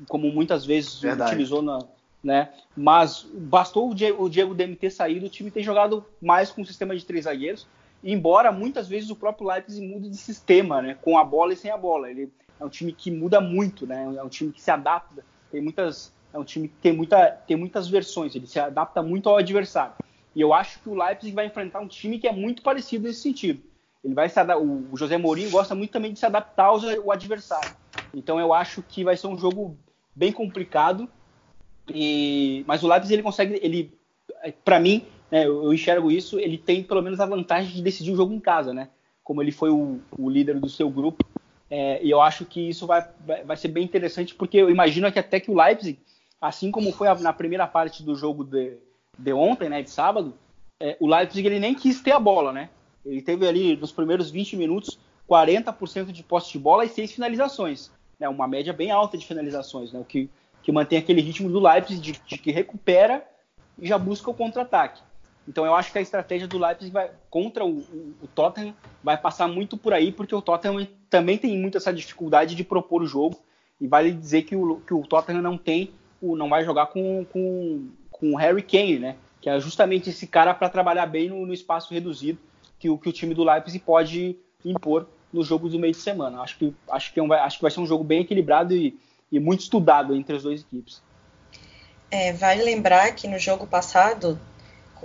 [0.08, 1.32] como muitas vezes Verdade.
[1.32, 1.80] utilizou na,
[2.24, 2.50] né?
[2.76, 6.66] Mas bastou o Diego, o Diego ter saído, o time tem jogado mais com o
[6.66, 7.68] sistema de três zagueiros,
[8.04, 10.98] embora muitas vezes o próprio Leipzig mude de sistema, né?
[11.02, 12.10] Com a bola e sem a bola.
[12.10, 14.16] Ele é um time que muda muito, né?
[14.18, 17.58] É um time que se adapta, tem muitas é um time que tem, muita, tem
[17.58, 19.94] muitas versões, ele se adapta muito ao adversário.
[20.34, 23.22] E eu acho que o Leipzig vai enfrentar um time que é muito parecido nesse
[23.22, 23.62] sentido.
[24.04, 27.76] Ele vai se o José Mourinho gosta muito também de se adaptar ao adversário.
[28.14, 29.78] Então eu acho que vai ser um jogo
[30.16, 31.10] bem complicado
[31.94, 33.94] e, mas o Leipzig ele consegue, ele,
[34.64, 38.16] para mim, né, eu enxergo isso, ele tem pelo menos a vantagem de decidir o
[38.16, 38.90] jogo em casa, né?
[39.24, 41.26] Como ele foi o, o líder do seu grupo.
[41.70, 45.10] É, e eu acho que isso vai, vai, vai, ser bem interessante, porque eu imagino
[45.10, 45.98] que até que o Leipzig,
[46.42, 48.74] assim como foi a, na primeira parte do jogo de,
[49.18, 50.34] de ontem, né, de sábado,
[50.82, 52.70] é, o Leipzig ele nem quis ter a bola, né?
[53.06, 55.00] Ele teve ali nos primeiros 20 minutos
[55.30, 58.28] 40% de posse de bola e seis finalizações, né?
[58.28, 60.00] Uma média bem alta de finalizações, né?
[60.00, 60.30] O que
[60.62, 63.26] que mantém aquele ritmo do Leipzig de, de que recupera
[63.80, 65.02] e já busca o contra-ataque.
[65.48, 69.18] Então eu acho que a estratégia do Leipzig vai, contra o, o, o, Tottenham vai
[69.18, 73.08] passar muito por aí, porque o Tottenham também tem muito essa dificuldade de propor o
[73.08, 73.40] jogo.
[73.80, 77.90] E vale dizer que o, que o Tottenham não tem, não vai jogar com, com,
[78.12, 79.16] com o Harry Kane, né?
[79.42, 82.38] Que é justamente esse cara para trabalhar bem no, no, espaço reduzido
[82.78, 86.42] que o, que o time do Leipzig pode impor no jogo do meio de semana.
[86.42, 89.00] Acho que, acho que, é um, acho que vai ser um jogo bem equilibrado e
[89.32, 91.02] e muito estudado entre as duas equipes.
[92.10, 94.40] É, vale lembrar que no jogo passado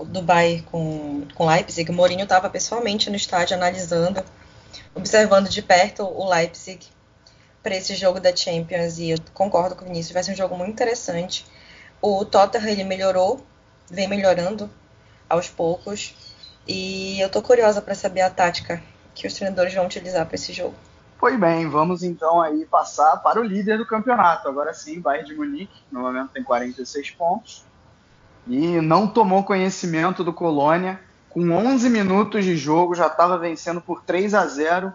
[0.04, 4.22] do Bayern com, com Leipzig, Mourinho estava pessoalmente no estádio analisando,
[4.94, 6.80] observando de perto o Leipzig
[7.62, 10.56] para esse jogo da Champions e eu concordo com o Vinícius, vai ser um jogo
[10.56, 11.46] muito interessante.
[12.02, 13.40] O Tottenham ele melhorou,
[13.90, 14.70] vem melhorando
[15.28, 16.14] aos poucos
[16.66, 18.82] e eu tô curiosa para saber a tática
[19.14, 20.74] que os treinadores vão utilizar para esse jogo.
[21.18, 24.48] Pois bem, vamos então aí passar para o líder do campeonato.
[24.48, 27.64] Agora sim, Bayern de Munique, no momento tem 46 pontos.
[28.46, 31.00] E não tomou conhecimento do Colônia.
[31.30, 34.92] Com 11 minutos de jogo, já estava vencendo por 3 a 0.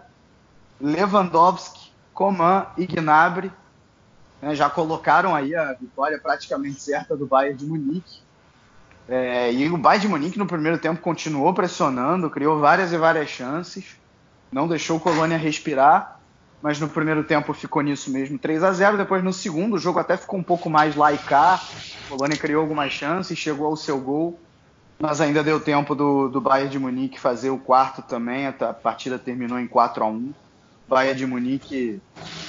[0.80, 3.52] Lewandowski, Coman e Gnabry
[4.40, 8.20] né, já colocaram aí a vitória praticamente certa do Bayern de Munique.
[9.08, 13.28] É, e o Bayern de Munique no primeiro tempo continuou pressionando, criou várias e várias
[13.28, 14.01] chances
[14.52, 16.20] não deixou o Colônia respirar,
[16.60, 19.98] mas no primeiro tempo ficou nisso mesmo, 3 a 0 Depois no segundo, o jogo
[19.98, 21.60] até ficou um pouco mais laicar.
[22.04, 24.38] O Colônia criou algumas chances, chegou ao seu gol,
[25.00, 28.46] mas ainda deu tempo do, do Bayern de Munique fazer o quarto também.
[28.46, 30.32] A partida terminou em 4 a 1
[30.88, 32.00] Bayern de Munique,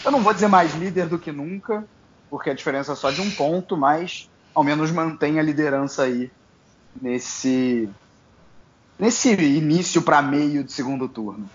[0.03, 1.85] eu não vou dizer mais líder do que nunca,
[2.29, 6.29] porque a diferença é só de um ponto, mas ao menos mantém a liderança aí
[7.01, 7.89] nesse
[8.99, 11.49] nesse início para meio de segundo turno.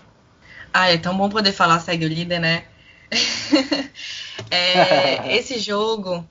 [0.73, 2.65] Ah, é tão bom poder falar segue o líder, né?
[4.51, 6.27] é, esse jogo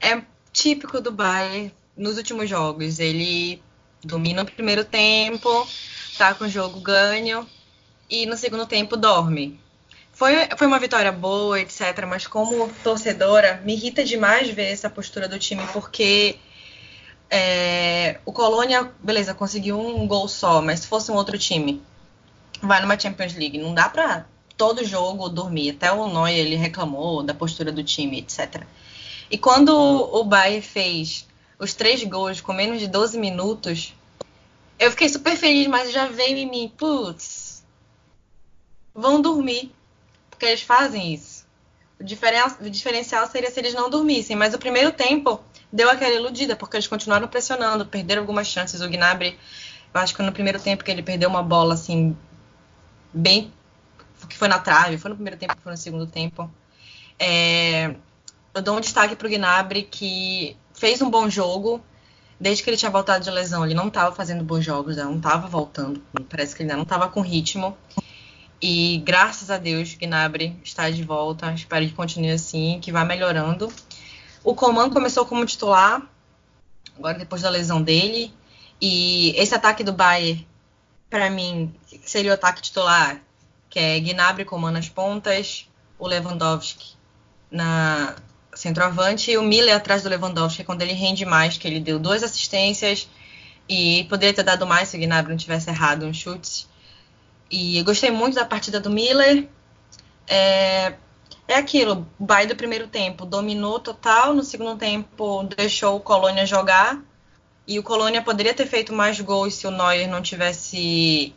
[0.00, 0.22] é
[0.52, 2.98] típico do Bayern nos últimos jogos.
[2.98, 3.62] Ele
[4.02, 5.66] domina o primeiro tempo,
[6.18, 7.48] tá com o jogo ganho
[8.08, 9.58] e no segundo tempo dorme.
[10.12, 12.04] Foi, foi uma vitória boa, etc.
[12.08, 16.36] Mas como torcedora, me irrita demais ver essa postura do time, porque
[17.28, 21.82] é, o Colônia, beleza, conseguiu um gol só, mas se fosse um outro time,
[22.66, 25.70] vai numa Champions League, não dá pra todo jogo dormir.
[25.70, 28.62] Até o Neuer ele reclamou da postura do time, etc.
[29.30, 31.26] E quando o Bayern fez
[31.58, 33.94] os três gols com menos de 12 minutos,
[34.78, 37.64] eu fiquei super feliz, mas já veio em mim, putz,
[38.94, 39.72] vão dormir
[40.30, 41.44] porque eles fazem isso.
[41.98, 42.04] O,
[42.66, 45.40] o diferencial seria se eles não dormissem, mas o primeiro tempo
[45.72, 48.80] deu aquela iludida, porque eles continuaram pressionando, perderam algumas chances.
[48.80, 49.38] O Gnabry,
[49.92, 52.16] eu acho que no primeiro tempo que ele perdeu uma bola assim,
[53.14, 53.52] bem.
[54.28, 56.50] que foi na trave, foi no primeiro tempo, foi no segundo tempo.
[57.18, 57.94] É,
[58.54, 61.82] eu dou um destaque para o Gnabry, que fez um bom jogo.
[62.38, 65.46] Desde que ele tinha voltado de lesão, ele não estava fazendo bons jogos, não estava
[65.46, 66.02] voltando.
[66.28, 67.76] Parece que ele ainda não estava com ritmo.
[68.60, 71.52] E graças a Deus, Gnabry está de volta.
[71.52, 73.72] Espero que continue assim, que vá melhorando.
[74.42, 76.02] O Coman começou como titular,
[76.98, 78.32] agora depois da lesão dele.
[78.80, 80.46] E esse ataque do Bayern,
[81.14, 81.72] para mim,
[82.04, 83.20] seria o ataque titular,
[83.70, 86.96] que é Gnabry, Coman nas pontas, o Lewandowski
[87.48, 88.16] na
[88.52, 92.24] centroavante e o Miller atrás do Lewandowski, quando ele rende mais, que ele deu duas
[92.24, 93.08] assistências
[93.68, 96.68] e poderia ter dado mais se o Gnabry não tivesse errado uns chutes.
[97.48, 99.46] E eu gostei muito da partida do Miller.
[100.26, 100.94] É,
[101.46, 107.00] é aquilo, Bayern do primeiro tempo dominou total, no segundo tempo deixou o Colônia jogar.
[107.66, 111.34] E o Colônia poderia ter feito mais gols se o Neuer não tivesse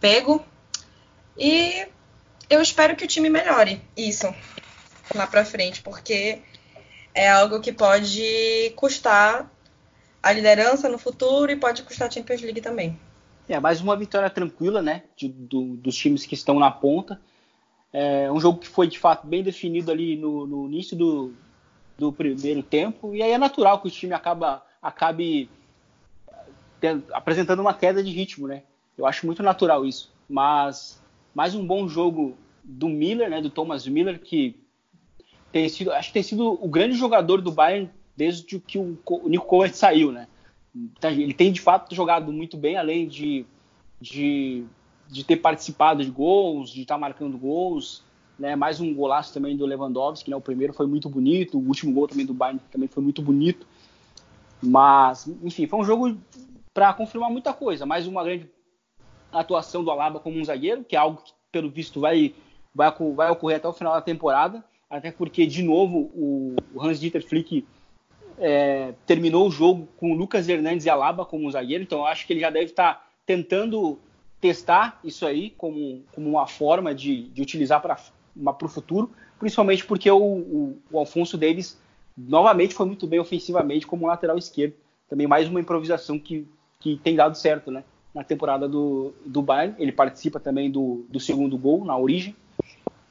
[0.00, 0.44] pego.
[1.36, 1.86] E
[2.48, 4.32] eu espero que o time melhore isso
[5.14, 6.40] lá para frente, porque
[7.14, 9.50] é algo que pode custar
[10.22, 12.98] a liderança no futuro e pode custar a Champions League também.
[13.48, 15.02] É, mais uma vitória tranquila, né?
[15.16, 17.20] De, do, dos times que estão na ponta.
[17.92, 21.34] É um jogo que foi de fato bem definido ali no, no início do,
[21.98, 23.14] do primeiro tempo.
[23.14, 25.48] E aí é natural que o time acaba, acabe
[26.80, 28.62] tendo, apresentando uma queda de ritmo, né?
[28.96, 30.12] Eu acho muito natural isso.
[30.28, 31.00] Mas
[31.34, 33.40] mais um bom jogo do Miller, né?
[33.40, 34.56] Do Thomas Miller, que
[35.52, 39.28] tem sido, acho que tem sido o grande jogador do Bayern desde que o, o
[39.28, 40.28] Nico Kovac saiu, né?
[41.00, 43.44] Tá, ele tem de fato jogado muito bem, além de,
[44.00, 44.64] de,
[45.08, 48.04] de ter participado de gols, de estar tá marcando gols.
[48.38, 48.56] Né?
[48.56, 50.36] Mais um golaço também do Lewandowski, né?
[50.36, 53.66] o primeiro foi muito bonito, o último gol também do Bayern também foi muito bonito.
[54.62, 56.16] Mas, enfim, foi um jogo
[56.74, 57.86] para confirmar muita coisa.
[57.86, 58.48] Mais uma grande
[59.32, 62.34] atuação do Alaba como um zagueiro, que é algo que, pelo visto, vai,
[62.74, 64.64] vai, vai ocorrer até o final da temporada.
[64.88, 67.64] Até porque, de novo, o, Hans-Dieter Flick
[68.38, 72.26] é, terminou o jogo com o Lucas Hernandes e Alaba como zagueiro, então eu acho
[72.26, 73.98] que ele já deve estar tá tentando
[74.40, 77.98] testar isso aí como, como uma forma de, de utilizar para
[78.62, 81.78] o futuro, principalmente porque o, o, o, Alfonso Davis
[82.16, 84.74] novamente foi muito bem ofensivamente como lateral esquerdo.
[85.08, 86.46] Também mais uma improvisação que,
[86.78, 87.82] que tem dado certo né,
[88.14, 89.74] na temporada do, do Bayern.
[89.78, 92.36] Ele participa também do, do segundo gol na origem.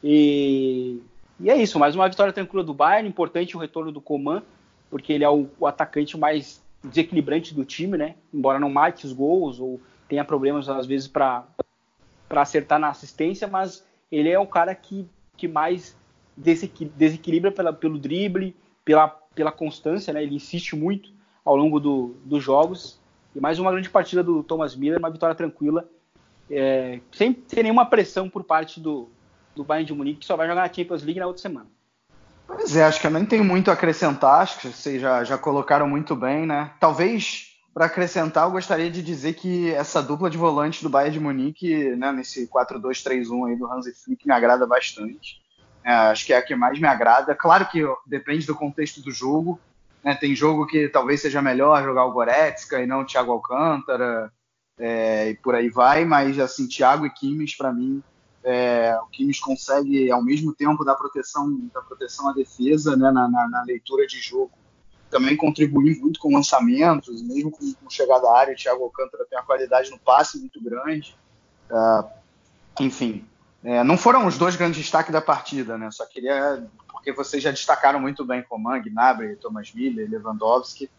[0.03, 0.99] E,
[1.39, 3.09] e é isso, mais uma vitória tranquila do Bayern.
[3.09, 4.43] Importante o retorno do Coman
[4.89, 8.15] porque ele é o, o, atacante mais desequilibrante do time, né?
[8.33, 11.45] Embora não mate os gols ou tenha problemas às vezes para
[12.29, 15.07] acertar na assistência, mas ele é o cara que,
[15.37, 15.95] que mais
[16.35, 18.55] desequilibra pela, pelo drible,
[18.89, 20.23] pela, pela constância, né?
[20.23, 21.11] Ele insiste muito
[21.45, 22.99] ao longo do, dos jogos.
[23.35, 25.87] E mais uma grande partida do Thomas Miller, uma vitória tranquila,
[26.49, 29.07] é, sem, sem nenhuma pressão por parte do,
[29.55, 31.67] do Bayern de Munique, que só vai jogar na Champions League na outra semana.
[32.47, 35.37] Pois é, acho que eu nem tenho muito a acrescentar, acho que vocês já, já
[35.37, 36.71] colocaram muito bem, né?
[36.79, 41.19] Talvez, para acrescentar, eu gostaria de dizer que essa dupla de volantes do Bayern de
[41.19, 45.39] Munique, né, nesse 4-2-3-1 aí do Hansi Flick, me agrada bastante.
[45.83, 47.35] É, acho que é a que mais me agrada.
[47.35, 49.59] Claro que depende do contexto do jogo.
[50.03, 50.15] Né?
[50.15, 54.31] Tem jogo que talvez seja melhor jogar o Goretzka e não o Thiago Alcântara,
[54.79, 58.01] é, e por aí vai, mas assim, Thiago e Kimmich, para mim,
[58.43, 63.27] é, o Kimmich consegue, ao mesmo tempo, dar proteção, dar proteção à defesa né, na,
[63.27, 64.51] na, na, leitura de jogo.
[65.09, 69.37] Também contribuir muito com lançamentos, mesmo com, com chegada à área, o Thiago Alcântara tem
[69.37, 71.17] uma qualidade no passe muito grande.
[71.69, 72.07] Uh,
[72.79, 73.27] enfim,
[73.63, 75.91] é, não foram os dois grandes destaques da partida, né?
[75.91, 80.89] Só queria, porque vocês já destacaram muito bem Coman, Gnabry, Thomas Miller, Lewandowski.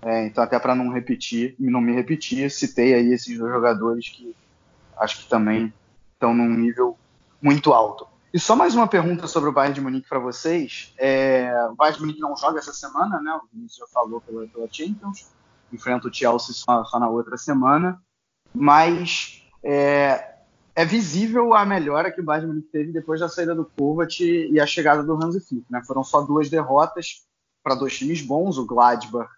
[0.00, 4.34] É, então, até para não repetir, não me repetir, citei aí esses dois jogadores que
[4.98, 5.72] acho que também
[6.12, 6.96] estão num nível
[7.42, 8.06] muito alto.
[8.32, 10.92] E só mais uma pergunta sobre o Bayern de Munique para vocês.
[10.98, 13.32] É, o Bayern de Munique não joga essa semana, né?
[13.32, 15.28] O Vinícius já falou pela, pela Champions.
[15.72, 18.02] Enfrenta o Chelsea só, só na outra semana.
[18.52, 20.33] Mas é,
[20.74, 24.58] é, visível a melhora que o Bayern Munique teve depois da saída do Kovac e
[24.60, 25.64] a chegada do Hansi Flick.
[25.70, 25.82] Né?
[25.86, 27.24] Foram só duas derrotas
[27.62, 29.30] para dois times bons, o Gladbach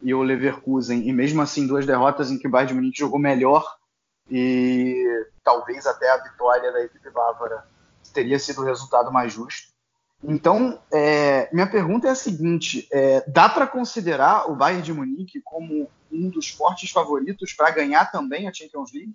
[0.00, 3.64] e o Leverkusen, e mesmo assim duas derrotas em que o Bayern Munique jogou melhor
[4.30, 7.64] e talvez até a vitória da equipe bávara
[8.12, 9.74] teria sido o resultado mais justo.
[10.22, 15.40] Então, é, minha pergunta é a seguinte: é, dá para considerar o Bayern de Munique
[15.42, 19.14] como um dos fortes favoritos para ganhar também a Champions League?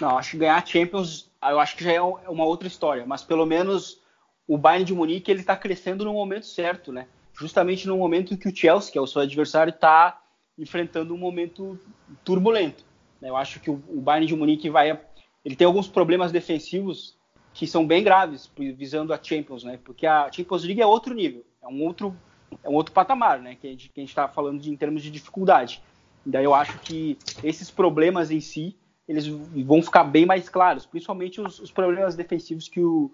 [0.00, 3.22] Não, acho que ganhar a Champions, eu acho que já é uma outra história, mas
[3.22, 4.00] pelo menos
[4.48, 7.06] o Bayern de Munique ele está crescendo no momento certo, né?
[7.34, 10.20] Justamente no momento em que o Chelsea, que é o seu adversário, está
[10.58, 11.78] enfrentando um momento
[12.24, 12.84] turbulento.
[13.20, 13.28] Né?
[13.28, 14.98] Eu acho que o Bayern de Munique vai
[15.44, 17.16] ele tem alguns problemas defensivos
[17.52, 19.78] que são bem graves visando a Champions, né?
[19.82, 22.14] Porque a Champions League é outro nível, é um outro,
[22.62, 23.56] é um outro patamar, né?
[23.56, 25.82] Que a gente está falando de, em termos de dificuldade.
[26.24, 28.76] Daí eu acho que esses problemas em si
[29.10, 33.10] eles vão ficar bem mais claros, principalmente os, os problemas defensivos que o,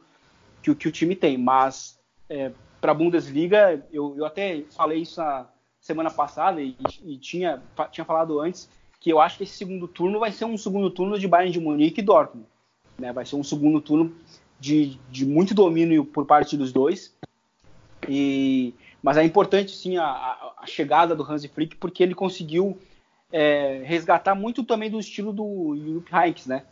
[0.62, 1.38] que, que o time tem.
[1.38, 5.46] Mas é, para a Bundesliga, eu, eu até falei isso na
[5.80, 8.68] semana passada e, e tinha, tinha falado antes
[9.00, 11.60] que eu acho que esse segundo turno vai ser um segundo turno de Bayern de
[11.60, 12.46] Munique e Dortmund.
[12.98, 13.10] Né?
[13.10, 14.14] Vai ser um segundo turno
[14.60, 17.16] de, de muito domínio por parte dos dois.
[18.06, 20.04] E, mas é importante sim a,
[20.58, 22.78] a, chegada do Hansi Flick porque ele conseguiu
[23.32, 26.64] é, resgatar muito também do estilo do Jupp Heynckes, né?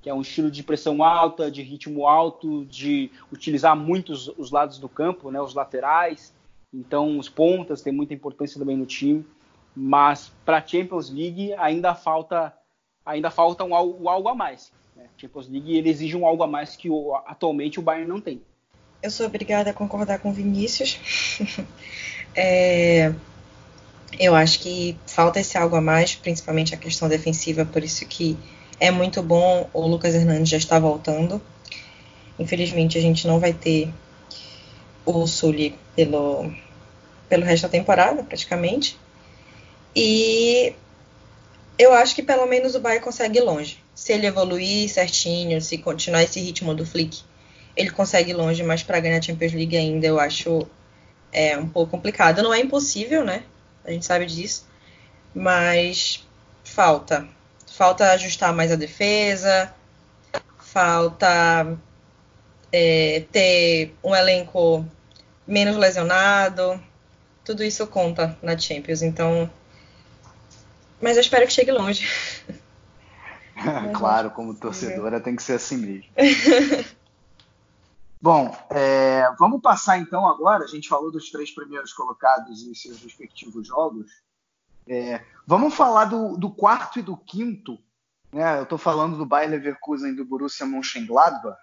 [0.00, 4.50] Que é um estilo de pressão alta, de ritmo alto, de utilizar muito os, os
[4.50, 5.40] lados do campo, né?
[5.40, 6.34] Os laterais.
[6.72, 9.24] Então os pontas têm muita importância também no time
[9.78, 12.52] mas para a Champions League ainda falta
[13.06, 14.72] ainda falta um, um algo a mais.
[14.96, 15.06] Né?
[15.16, 18.42] Champions League ele exige um algo a mais que o, atualmente o Bayern não tem.
[19.00, 20.98] Eu sou obrigada a concordar com o Vinícius.
[22.34, 23.14] é,
[24.16, 28.38] eu acho que falta esse algo a mais, principalmente a questão defensiva, por isso que
[28.80, 31.42] é muito bom o Lucas Hernandes já está voltando.
[32.38, 33.92] Infelizmente a gente não vai ter
[35.04, 36.52] o Sully pelo,
[37.28, 38.96] pelo resto da temporada, praticamente.
[39.94, 40.72] E
[41.78, 43.82] eu acho que pelo menos o Bayern consegue ir longe.
[43.94, 47.22] Se ele evoluir certinho, se continuar esse ritmo do Flick,
[47.76, 50.66] ele consegue ir longe, mas para ganhar a Champions League ainda eu acho
[51.32, 52.42] é um pouco complicado.
[52.42, 53.42] Não é impossível, né?
[53.84, 54.66] A gente sabe disso.
[55.34, 56.26] Mas
[56.64, 57.26] falta.
[57.66, 59.72] Falta ajustar mais a defesa,
[60.58, 61.78] falta
[62.72, 64.84] é, ter um elenco
[65.46, 66.82] menos lesionado.
[67.44, 69.02] Tudo isso conta na Champions.
[69.02, 69.50] Então,
[71.00, 72.06] mas eu espero que chegue longe.
[73.94, 76.04] claro, como torcedora tem que ser assim mesmo.
[78.20, 80.64] Bom, é, vamos passar então agora.
[80.64, 84.10] A gente falou dos três primeiros colocados e seus respectivos jogos.
[84.88, 87.78] É, vamos falar do, do, quarto e do quinto.
[88.32, 88.58] Né?
[88.58, 91.58] Eu estou falando do Bayer Leverkusen e do Borussia Mönchengladbach.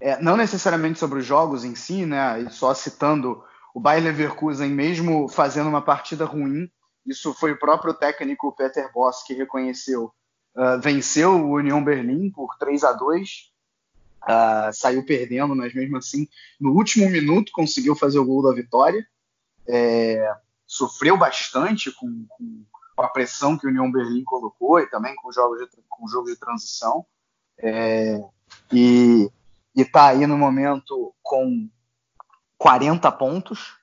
[0.00, 2.48] É, não necessariamente sobre os jogos em si, né?
[2.50, 6.68] só citando o Bayer Leverkusen, mesmo fazendo uma partida ruim,
[7.06, 10.12] isso foi o próprio técnico Peter Boss que reconheceu.
[10.56, 13.52] Uh, venceu o União Berlim por 3 a 2
[14.24, 16.28] uh, saiu perdendo, mas mesmo assim,
[16.60, 19.06] no último minuto conseguiu fazer o gol da vitória.
[19.66, 20.30] É,
[20.66, 22.64] sofreu bastante com, com,
[22.98, 26.08] a pressão que o União Berlim colocou e também com o jogo de, com o
[26.08, 27.04] jogo de transição.
[27.58, 28.22] É,
[28.72, 29.30] e
[29.74, 31.68] está aí no momento com
[32.58, 33.76] 40 pontos,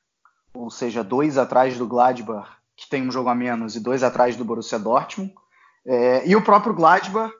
[0.53, 4.35] ou seja, dois atrás do Gladbach que tem um jogo a menos, e dois atrás
[4.35, 5.31] do Borussia Dortmund.
[5.85, 7.31] É, e o próprio Gladbach,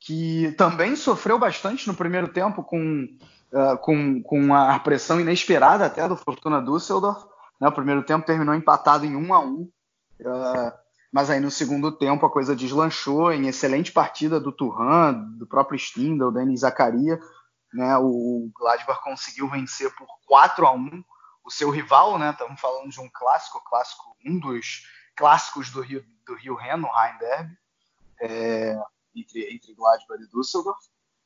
[0.00, 3.08] que também sofreu bastante no primeiro tempo com,
[3.52, 7.24] uh, com, com a pressão inesperada até do Fortuna Düsseldorf.
[7.60, 7.68] Né?
[7.68, 9.70] O primeiro tempo terminou empatado em 1 a 1 uh,
[11.12, 15.78] mas aí no segundo tempo a coisa deslanchou em excelente partida do Turhan, do próprio
[15.78, 17.18] Stindl, Denis Zakaria.
[17.72, 17.96] Né?
[17.96, 21.04] O Gladbach conseguiu vencer por 4 a 1
[21.44, 22.30] o seu rival, né?
[22.30, 24.82] Estamos falando de um clássico, clássico, um dos
[25.14, 27.58] clássicos do Rio do Rio Reno, Rhein Derby,
[28.20, 28.78] é,
[29.16, 30.78] entre, entre Gladbach e Düsseldorf.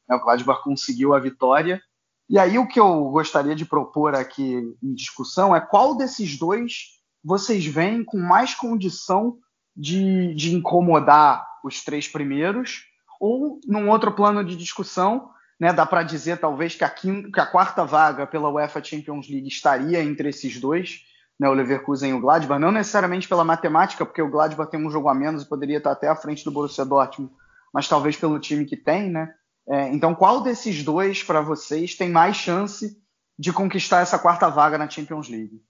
[0.08, 1.82] É, o Gladbach conseguiu a vitória.
[2.28, 7.00] E aí o que eu gostaria de propor aqui em discussão é qual desses dois
[7.22, 9.38] vocês veem com mais condição
[9.76, 12.84] de, de incomodar os três primeiros,
[13.20, 17.40] ou num outro plano de discussão, né, dá para dizer talvez que a, quinta, que
[17.40, 21.00] a, quarta vaga pela UEFA Champions League estaria entre esses dois,
[21.38, 24.90] né, o Leverkusen e o Gladbach, não necessariamente pela matemática, porque o Gladbach tem um
[24.90, 27.32] jogo a menos e poderia estar até à frente do Borussia Dortmund,
[27.72, 29.34] mas talvez pelo time que tem, né?
[29.68, 33.00] É, então, qual desses dois, para vocês, tem mais chance
[33.38, 35.62] de conquistar essa quarta vaga na Champions League?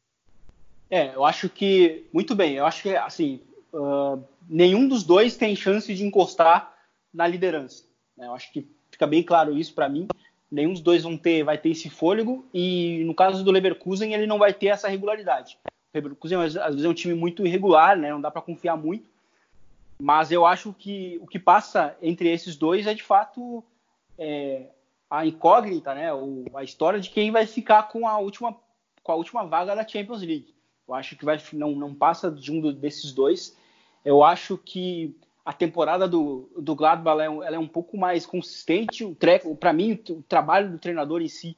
[0.91, 3.41] É, eu acho que, muito bem, eu acho que, assim,
[3.73, 6.75] uh, nenhum dos dois tem chance de encostar
[7.13, 7.85] na liderança.
[8.17, 8.27] Né?
[8.27, 10.09] Eu acho que fica bem claro isso para mim.
[10.51, 14.27] Nenhum dos dois vão ter, vai ter esse fôlego e no caso do Leverkusen ele
[14.27, 15.57] não vai ter essa regularidade.
[15.65, 18.11] O Leverkusen às vezes é um time muito irregular, né?
[18.11, 19.09] Não dá para confiar muito.
[20.01, 23.63] Mas eu acho que o que passa entre esses dois é de fato
[24.19, 24.67] é,
[25.09, 26.13] a incógnita, né?
[26.13, 28.57] O, a história de quem vai ficar com a última
[29.03, 30.55] com a última vaga da Champions League.
[30.87, 33.57] Eu acho que vai não não passa de um desses dois.
[34.05, 38.25] Eu acho que a temporada do, do Gladbach ela é, ela é um pouco mais
[38.25, 39.05] consistente.
[39.59, 41.57] Para mim, o, o, trabalho do treinador em si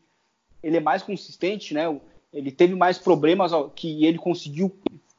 [0.63, 1.85] ele é mais consistente, né?
[2.33, 4.75] Ele teve mais problemas que ele conseguiu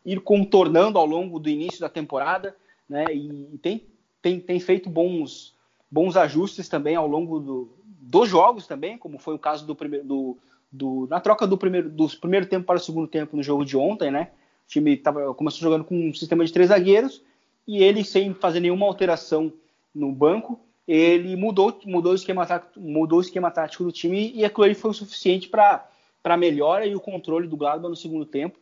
[0.06, 2.56] ir contornando ao longo do início da temporada,
[2.88, 3.06] né?
[3.14, 3.86] E, tem,
[4.22, 5.56] tem, tem feito bons,
[5.90, 10.06] bons ajustes também ao longo do, dos jogos também, como foi o caso do primeiro
[10.06, 10.38] do,
[10.72, 13.78] do, na troca do primeiro, dos primeiro tempo para o segundo tempo no jogo de
[13.78, 14.32] ontem, né?
[14.66, 17.22] O time tava, começou jogando com um sistema de três zagueiros
[17.68, 19.54] e ele, sem fazer nenhuma alteração
[19.94, 24.44] no banco, ele mudou, mudou, o, esquema tático, mudou o esquema tático do time e
[24.44, 25.88] aquilo aí foi o suficiente para
[26.24, 28.60] a melhora e o controle do Gladbach no segundo tempo.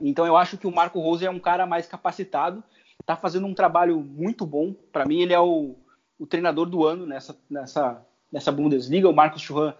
[0.00, 2.62] Então eu acho que o Marco Rose é um cara mais capacitado,
[3.08, 4.74] está fazendo um trabalho muito bom.
[4.92, 5.74] Para mim, ele é o,
[6.18, 9.08] o, treinador do ano nessa, nessa, nessa Bundesliga.
[9.08, 9.72] O Marcos Churran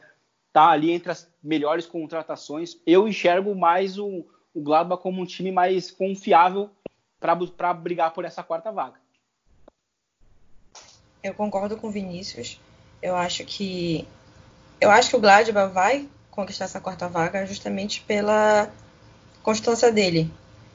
[0.46, 2.80] está ali entre as melhores contratações.
[2.86, 4.24] Eu enxergo mais o,
[4.54, 6.70] o Gladbach como um time mais confiável
[7.20, 8.98] para brigar por essa quarta vaga.
[11.22, 12.58] Eu concordo com o Vinícius.
[13.02, 14.08] Eu acho que
[14.80, 18.70] eu acho que o Gladbach vai conquistar essa quarta vaga justamente pela
[19.42, 20.30] constância dele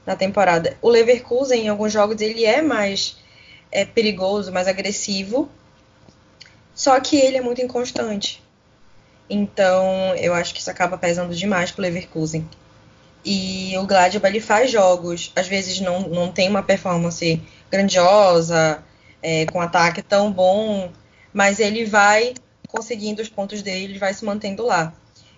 [0.05, 0.77] na temporada.
[0.81, 3.17] O Leverkusen em alguns jogos ele é mais
[3.71, 5.49] é, perigoso, mais agressivo,
[6.75, 8.41] só que ele é muito inconstante.
[9.29, 12.47] Então, eu acho que isso acaba pesando demais pro Leverkusen.
[13.25, 17.41] E o Gladbach ele faz jogos, às vezes não, não tem uma performance
[17.71, 18.83] grandiosa,
[19.21, 20.91] é, com ataque tão bom,
[21.31, 22.33] mas ele vai
[22.67, 24.93] conseguindo os pontos dele, vai se mantendo lá.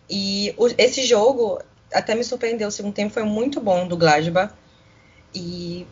[0.10, 1.60] E o, esse jogo
[1.96, 4.54] até me surpreendeu, o segundo tempo foi muito bom do Gladbach.
[5.34, 5.88] E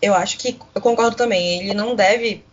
[0.00, 2.44] eu acho que, eu concordo também, ele não deve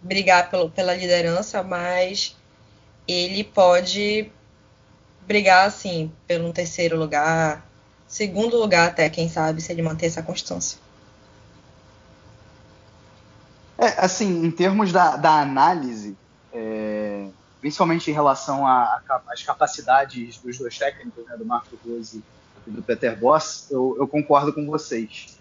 [0.00, 2.36] brigar pelo, pela liderança, mas
[3.06, 4.30] ele pode
[5.26, 7.66] brigar, assim, pelo terceiro lugar,
[8.06, 10.78] segundo lugar até, quem sabe, se ele manter essa constância.
[13.76, 16.16] É, assim, em termos da, da análise,
[17.60, 22.22] principalmente em relação às capacidades dos dois técnicos, né, do Marco Rose
[22.66, 25.38] e do Peter Boss, eu, eu concordo com vocês.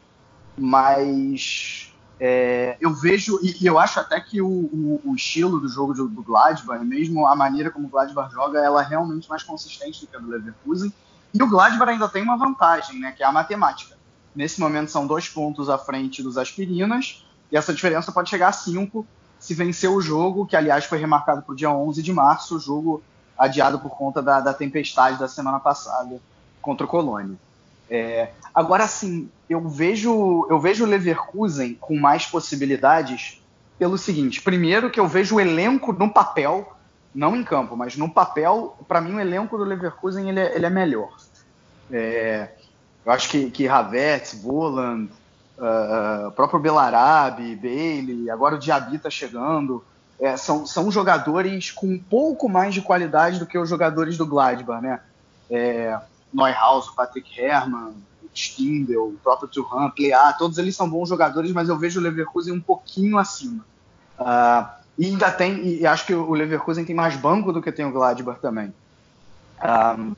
[0.57, 5.93] Mas é, eu vejo, e, eu acho até que o, o, o estilo do jogo
[5.93, 10.01] do, do Gladbach, mesmo a maneira como o Gladbach joga, ela é realmente mais consistente
[10.01, 10.91] do que a do Leverkusen.
[11.33, 13.95] E o Gladbach ainda tem uma vantagem, né, que é a matemática.
[14.35, 18.51] Nesse momento são dois pontos à frente dos Aspirinas, e essa diferença pode chegar a
[18.51, 19.05] cinco
[19.47, 22.59] se vencer o jogo, que aliás foi remarcado para o dia 11 de março, o
[22.59, 23.01] jogo
[23.37, 26.19] adiado por conta da, da tempestade da semana passada
[26.61, 27.37] contra o Colônia.
[27.89, 33.41] É, agora sim, eu vejo eu vejo o Leverkusen com mais possibilidades
[33.79, 36.73] pelo seguinte: primeiro que eu vejo o elenco no papel
[37.15, 40.65] não em campo, mas no papel, para mim o elenco do Leverkusen ele é, ele
[40.65, 41.15] é melhor.
[41.89, 42.49] É,
[43.05, 44.33] eu acho que, que Havertz,
[45.57, 49.83] uh, próprio Belarabe, Bailey, agora o Diaby está chegando,
[50.19, 54.25] é, são, são jogadores com um pouco mais de qualidade do que os jogadores do
[54.25, 54.99] Gladbach, né?
[55.49, 55.99] É,
[56.33, 57.93] Neuhaus, Patrick Herrmann,
[58.33, 62.53] Stindl, o próprio Thuram, Plea, todos eles são bons jogadores, mas eu vejo o Leverkusen
[62.53, 63.65] um pouquinho acima.
[64.19, 67.85] Uh, e ainda tem, e acho que o Leverkusen tem mais banco do que tem
[67.85, 68.73] o Gladbach também.
[69.63, 70.15] Um,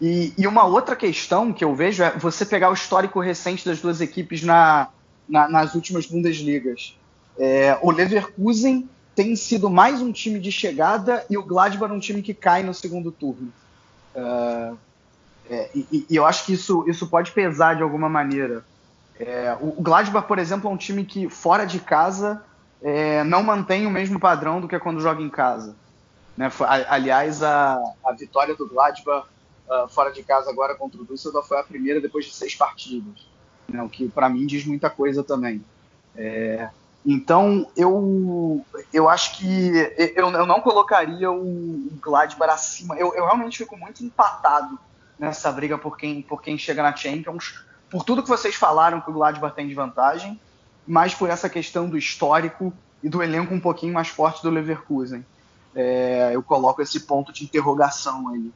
[0.00, 3.80] e, e, uma outra questão que eu vejo é você pegar o histórico recente das
[3.80, 4.88] duas equipes na,
[5.28, 6.98] na, nas últimas Bundesligas.
[7.38, 12.22] É, o Leverkusen tem sido mais um time de chegada e o Gladbach um time
[12.22, 13.52] que cai no segundo turno.
[14.14, 14.76] Uh,
[15.48, 18.64] é, e, e, eu acho que isso, isso pode pesar de alguma maneira.
[19.18, 22.42] É, o, o Gladbach, por exemplo, é um time que fora de casa
[22.82, 25.76] é, não mantém o mesmo padrão do que quando joga em casa.
[26.36, 26.50] Né?
[26.88, 29.28] Aliás, a, a vitória do Gladbach
[29.68, 33.26] uh, fora de casa agora contra o Düsseldorf foi a primeira depois de seis partidas,
[33.68, 33.82] né?
[33.82, 35.64] o que para mim diz muita coisa também.
[36.16, 36.68] É,
[37.04, 39.72] então, eu, eu acho que
[40.16, 42.96] eu, eu não colocaria o, Gladbach acima.
[42.96, 44.78] Eu, eu realmente fico muito empatado
[45.18, 49.10] nessa briga por quem, por quem chega na Champions, por tudo que vocês falaram que
[49.10, 50.40] o Gladbach tem de vantagem,
[50.86, 55.24] mas por essa questão do histórico e do elenco um pouquinho mais forte do Leverkusen.
[55.74, 58.50] É, eu coloco esse ponto de interrogação aí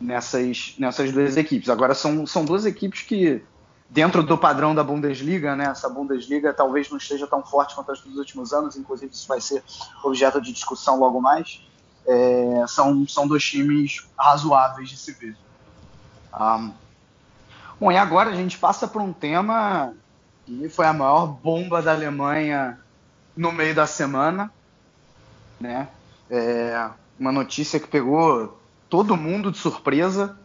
[0.00, 1.68] nessas, nessas duas equipes.
[1.68, 3.42] Agora, são, são duas equipes que,
[3.88, 8.00] dentro do padrão da Bundesliga, né, essa Bundesliga talvez não esteja tão forte quanto as
[8.00, 9.62] dos últimos anos, inclusive isso vai ser
[10.02, 11.62] objeto de discussão logo mais.
[12.06, 15.36] É, são, são dois times razoáveis de se ver.
[16.38, 16.72] Um,
[17.80, 19.94] bom, e agora a gente passa para um tema
[20.44, 22.78] que foi a maior bomba da Alemanha
[23.34, 24.52] no meio da semana,
[25.58, 25.88] né?
[26.30, 28.58] É uma notícia que pegou
[28.94, 30.38] todo mundo de surpresa,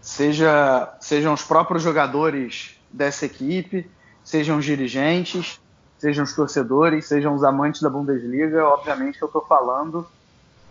[0.00, 3.88] seja sejam os próprios jogadores dessa equipe,
[4.24, 5.60] sejam os dirigentes,
[5.96, 8.64] sejam os torcedores, sejam os amantes da Bundesliga.
[8.64, 10.04] Obviamente eu estou falando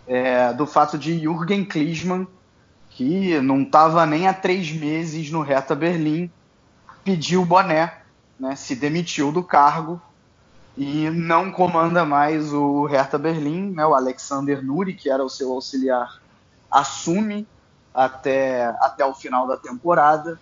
[0.06, 2.28] é, do fato de Jürgen Klinsmann,
[2.90, 6.30] que não estava nem há três meses no Hertha Berlim,
[7.02, 8.00] pediu o boné,
[8.38, 9.98] né, se demitiu do cargo
[10.76, 15.50] e não comanda mais o Hertha Berlim, né, o Alexander Nuri, que era o seu
[15.52, 16.22] auxiliar,
[16.74, 17.46] assume
[17.94, 20.40] até, até o final da temporada,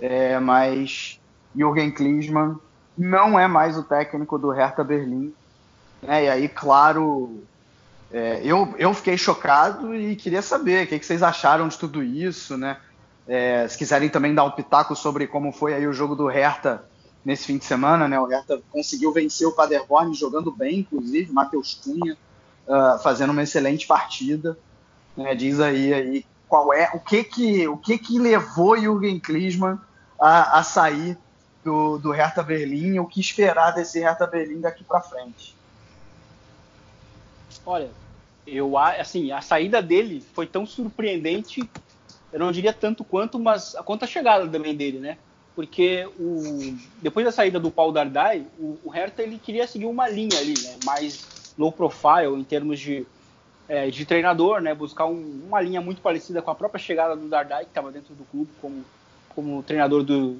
[0.00, 1.20] é, mas
[1.54, 2.58] Jürgen Klinsmann
[2.96, 5.34] não é mais o técnico do Hertha Berlim,
[6.00, 7.42] né, e aí, claro,
[8.12, 12.02] é, eu, eu fiquei chocado e queria saber o que, que vocês acharam de tudo
[12.02, 12.76] isso, né,
[13.26, 16.84] é, se quiserem também dar um pitaco sobre como foi aí o jogo do Hertha
[17.24, 18.20] nesse fim de semana, né?
[18.20, 22.16] O Hertha conseguiu vencer o Paderborn jogando bem, inclusive, Matheus Cunha
[22.66, 24.58] uh, fazendo uma excelente partida.
[25.16, 25.34] Né?
[25.34, 29.78] Diz aí, aí qual é o que que o que que levou Jürgen Klinsmann
[30.20, 31.16] a, a sair
[31.64, 35.54] do, do Hertha Berlim, o que esperar desse Hertha Berlim daqui para frente.
[37.64, 37.90] Olha,
[38.46, 41.68] eu assim a saída dele foi tão surpreendente,
[42.32, 45.16] eu não diria tanto quanto, mas a conta chegada também dele, né?
[45.54, 50.08] porque o, depois da saída do Paul Dardai, o, o Hertha ele queria seguir uma
[50.08, 53.06] linha ali, né, mais low profile em termos de,
[53.68, 57.28] é, de treinador, né, buscar um, uma linha muito parecida com a própria chegada do
[57.28, 58.84] Dardai, que estava dentro do clube como,
[59.30, 60.38] como treinador do,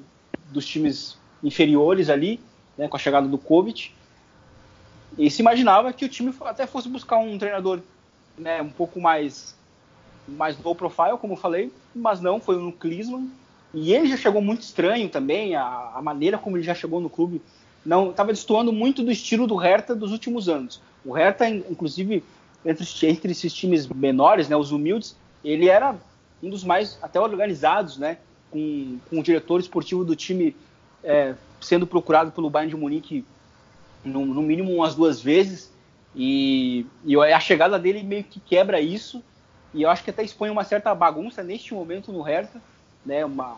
[0.51, 2.39] dos times inferiores ali,
[2.77, 3.91] né, com a chegada do Kovic.
[5.17, 7.79] E se imaginava que o time até fosse buscar um treinador
[8.37, 9.55] né, um pouco mais,
[10.27, 13.31] mais low profile, como eu falei, mas não, foi no Klinsmann,
[13.73, 17.09] e ele já chegou muito estranho também, a, a maneira como ele já chegou no
[17.09, 17.41] clube
[17.85, 20.81] não estava destoando muito do estilo do Hertha dos últimos anos.
[21.05, 22.23] O Hertha, inclusive,
[22.65, 25.95] entre, entre esses times menores, né, os humildes, ele era
[26.41, 28.17] um dos mais até organizados, né,
[28.49, 30.55] com, com o diretor esportivo do time
[31.03, 33.25] é, sendo procurado pelo Bayern de Munique
[34.03, 35.71] no, no mínimo umas duas vezes.
[36.15, 39.23] E, e, a chegada dele meio que quebra isso.
[39.73, 42.61] E eu acho que até expõe uma certa bagunça neste momento no Hertha
[43.05, 43.57] né, uma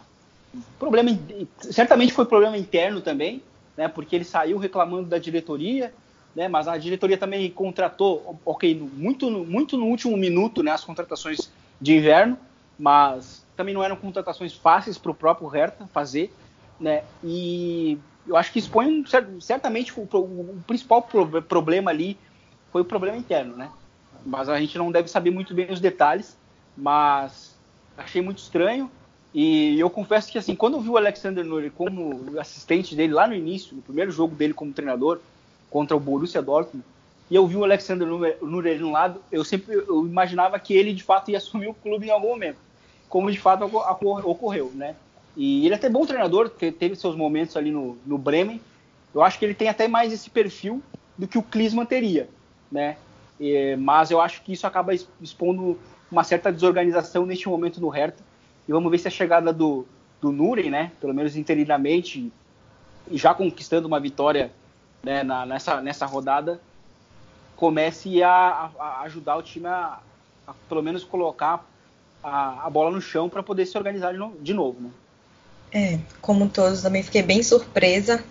[0.79, 1.17] problema
[1.59, 3.41] certamente foi problema interno também,
[3.75, 5.93] né, porque ele saiu reclamando da diretoria,
[6.38, 11.51] né, mas a diretoria também contratou, ok, muito muito no último minuto, né, as contratações
[11.81, 12.38] de inverno,
[12.77, 16.31] mas também não eram contratações fáceis para o próprio Hertha fazer,
[16.79, 19.03] né, e eu acho que expõe
[19.41, 22.15] certamente o, o principal pro, problema ali
[22.71, 23.71] foi o problema interno, né,
[24.23, 26.38] mas a gente não deve saber muito bem os detalhes,
[26.77, 27.57] mas
[27.97, 28.91] achei muito estranho.
[29.33, 33.27] E eu confesso que, assim, quando eu vi o Alexander Nuri como assistente dele lá
[33.27, 35.19] no início, no primeiro jogo dele como treinador,
[35.70, 36.84] contra o Borussia Dortmund,
[37.30, 38.07] e eu vi o Alexander
[38.41, 42.07] Nuri no lado, eu sempre eu imaginava que ele, de fato, ia assumir o clube
[42.07, 42.57] em algum momento,
[43.09, 44.95] como de fato ocorreu, né?
[45.36, 48.59] E ele é até bom treinador, teve seus momentos ali no, no Bremen.
[49.13, 50.82] Eu acho que ele tem até mais esse perfil
[51.18, 52.28] do que o Klinsmann teria,
[52.72, 52.97] né?
[53.39, 55.78] E, mas eu acho que isso acaba expondo
[56.11, 58.24] uma certa desorganização neste momento no Hertha,
[58.68, 59.86] e vamos ver se a chegada do,
[60.22, 62.32] do Nuren, né, pelo menos interinamente,
[63.11, 64.51] já conquistando uma vitória
[65.03, 66.59] né, na, nessa, nessa rodada,
[67.55, 69.99] comece a, a ajudar o time a,
[70.45, 71.65] a, pelo menos colocar
[72.23, 74.81] a, a bola no chão para poder se organizar de, no, de novo.
[74.81, 74.89] Né?
[75.71, 78.23] É, como todos, também fiquei bem surpresa.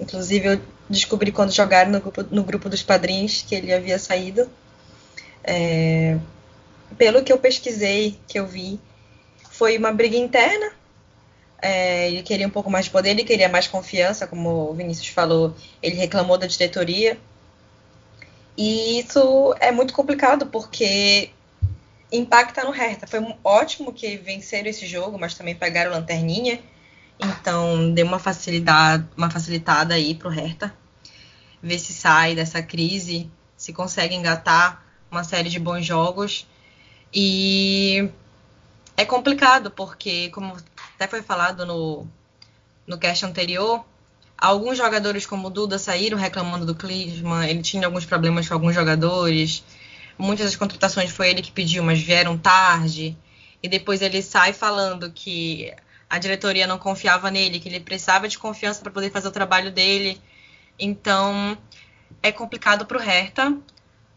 [0.00, 4.48] Inclusive, eu descobri quando jogaram no grupo, no grupo dos padrinhos que ele havia saído.
[5.44, 6.18] É,
[6.96, 8.80] pelo que eu pesquisei, que eu vi,
[9.50, 10.72] foi uma briga interna.
[11.62, 15.08] É, ele queria um pouco mais de poder, ele queria mais confiança, como o Vinícius
[15.08, 17.16] falou, ele reclamou da diretoria.
[18.58, 21.30] E isso é muito complicado, porque
[22.10, 23.06] impacta no Hertha.
[23.06, 26.60] Foi ótimo que venceram esse jogo, mas também pegaram lanterninha.
[27.18, 30.74] Então deu uma facilidade, uma facilitada aí pro Hertha.
[31.62, 36.46] Ver se sai dessa crise, se consegue engatar uma série de bons jogos.
[37.14, 38.10] E
[38.96, 40.56] é complicado, porque, como
[41.02, 42.06] até foi falado no,
[42.86, 43.84] no cast anterior,
[44.38, 48.74] alguns jogadores como o Duda saíram reclamando do Klinsmann, ele tinha alguns problemas com alguns
[48.74, 49.64] jogadores.
[50.16, 53.16] Muitas das contratações foi ele que pediu, mas vieram tarde.
[53.60, 55.74] E depois ele sai falando que
[56.08, 59.72] a diretoria não confiava nele, que ele precisava de confiança para poder fazer o trabalho
[59.72, 60.20] dele.
[60.78, 61.58] Então,
[62.22, 63.56] é complicado para o Hertha,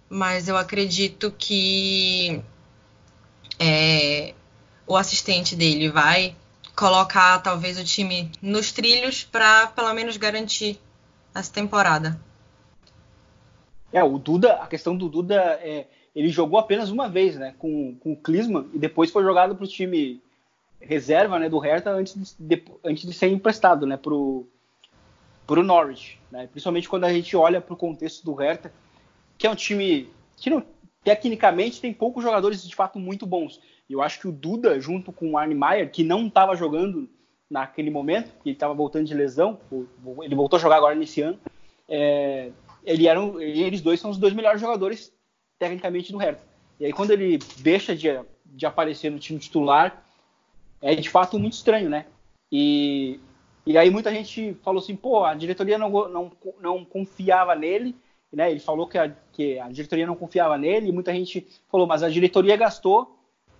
[0.07, 2.41] mas eu acredito que
[3.59, 4.35] é,
[4.85, 6.35] o assistente dele vai
[6.75, 10.79] colocar talvez o time nos trilhos para pelo menos garantir
[11.33, 12.19] essa temporada.
[13.91, 17.95] É, o Duda, a questão do Duda é, ele jogou apenas uma vez, né, com,
[17.95, 20.21] com o Klinsmann e depois foi jogado para o time
[20.79, 24.45] reserva, né, do Hertha antes de, de, antes de ser emprestado, né, pro
[25.45, 26.47] pro Norwich, né?
[26.47, 28.73] Principalmente quando a gente olha para o contexto do Hertha,
[29.37, 30.63] que é um time que não,
[31.03, 33.61] tecnicamente tem poucos jogadores de fato muito bons.
[33.89, 37.07] Eu acho que o Duda, junto com o Arne Meyer, que não estava jogando
[37.49, 39.59] naquele momento, que ele estava voltando de lesão,
[40.23, 41.39] ele voltou a jogar agora nesse ano,
[41.87, 42.51] é,
[42.83, 45.13] ele eram, eles dois são os dois melhores jogadores
[45.59, 46.43] tecnicamente do Hertha.
[46.79, 48.07] E aí quando ele deixa de,
[48.45, 50.03] de aparecer no time titular,
[50.81, 52.05] é de fato muito estranho, né?
[52.51, 53.19] E,
[53.65, 57.95] e aí muita gente falou assim, pô, a diretoria não, não, não confiava nele,
[58.31, 58.51] né?
[58.51, 62.03] Ele falou que a, que a diretoria não confiava nele, e muita gente falou, mas
[62.03, 63.14] a diretoria gastou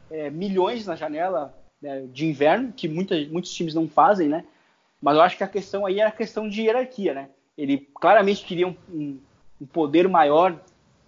[0.10, 4.46] é, milhões na janela né, de inverno, que muita, muitos times não fazem, né?
[5.02, 7.30] Mas eu acho que a questão aí era a questão de hierarquia, né?
[7.58, 9.20] Ele claramente queria um, um,
[9.62, 10.60] um poder maior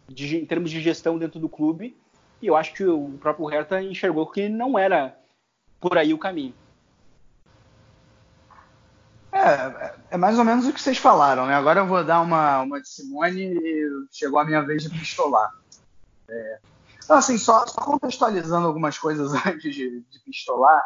[0.08, 1.98] de, em termos de gestão dentro do clube,
[2.41, 5.18] e eu acho que o próprio Hertha enxergou que não era
[5.80, 6.54] por aí o caminho.
[9.32, 11.54] É, é mais ou menos o que vocês falaram, né?
[11.54, 15.52] Agora eu vou dar uma, uma de Simone e chegou a minha vez de pistolar.
[16.30, 16.60] É,
[17.08, 20.84] então, assim, só, só, contextualizando algumas coisas antes de, de pistolar,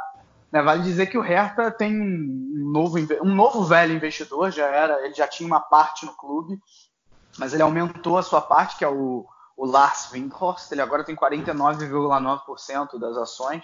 [0.51, 5.03] né, vale dizer que o Hertha tem um novo, um novo velho investidor, já era,
[5.03, 6.59] ele já tinha uma parte no clube,
[7.39, 9.25] mas ele aumentou a sua parte, que é o,
[9.57, 13.63] o Lars Windhorst, ele agora tem 49,9% das ações.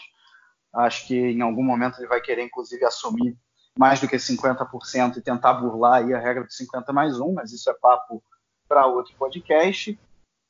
[0.73, 3.37] Acho que em algum momento ele vai querer, inclusive, assumir
[3.77, 7.53] mais do que 50% e tentar burlar aí a regra de 50 mais 1, mas
[7.53, 8.23] isso é papo
[8.67, 9.99] para outro podcast.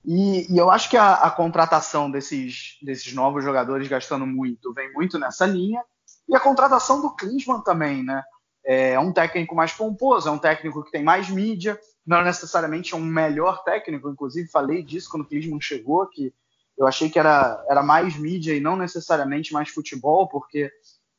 [0.08, 4.94] E, e eu acho que a, a, contratação desses, desses novos jogadores gastando muito vem
[4.94, 5.84] muito nessa linha.
[6.30, 8.24] E a contratação do Klinsmann também, né?
[8.64, 12.98] É um técnico mais pomposo, é um técnico que tem mais mídia, não necessariamente é
[12.98, 16.34] um melhor técnico, inclusive falei disso quando o Klinsmann chegou, que
[16.78, 20.72] eu achei que era, era mais mídia e não necessariamente mais futebol, porque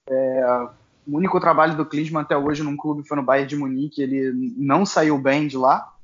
[0.09, 0.68] é,
[1.07, 4.30] o único trabalho do Klinsmann até hoje num clube foi no Bayern de Munique, ele
[4.57, 5.95] não saiu bem de lá.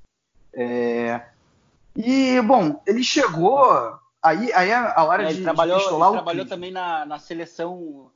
[0.53, 1.21] É,
[1.97, 3.99] e, bom, ele chegou.
[4.23, 8.11] Aí, aí é a hora é, de, trabalhou, de ele trabalhou também na, na seleção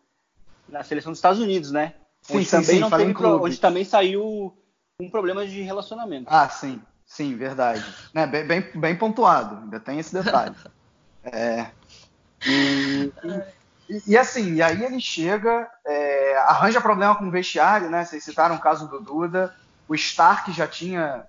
[0.69, 1.95] na seleção dos Estados Unidos, né?
[2.23, 4.57] Sim, onde sim, também sim, não teve pro, onde também saiu
[5.01, 6.27] um problema de relacionamento.
[6.29, 7.85] Ah, sim, sim, verdade.
[8.13, 10.55] Né, bem, bem, bem pontuado, ainda tem esse detalhe.
[11.25, 11.71] é,
[12.47, 13.13] e,
[13.89, 18.05] e, e, assim, e aí ele chega, é, arranja problema com o vestiário, né?
[18.05, 19.55] Vocês citaram o caso do Duda.
[19.89, 21.27] O Stark já tinha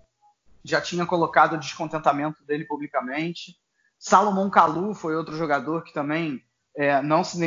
[0.70, 3.56] já tinha colocado o descontentamento dele publicamente.
[3.98, 6.42] Salomon Kalu foi outro jogador que também
[6.76, 7.40] é, não, se,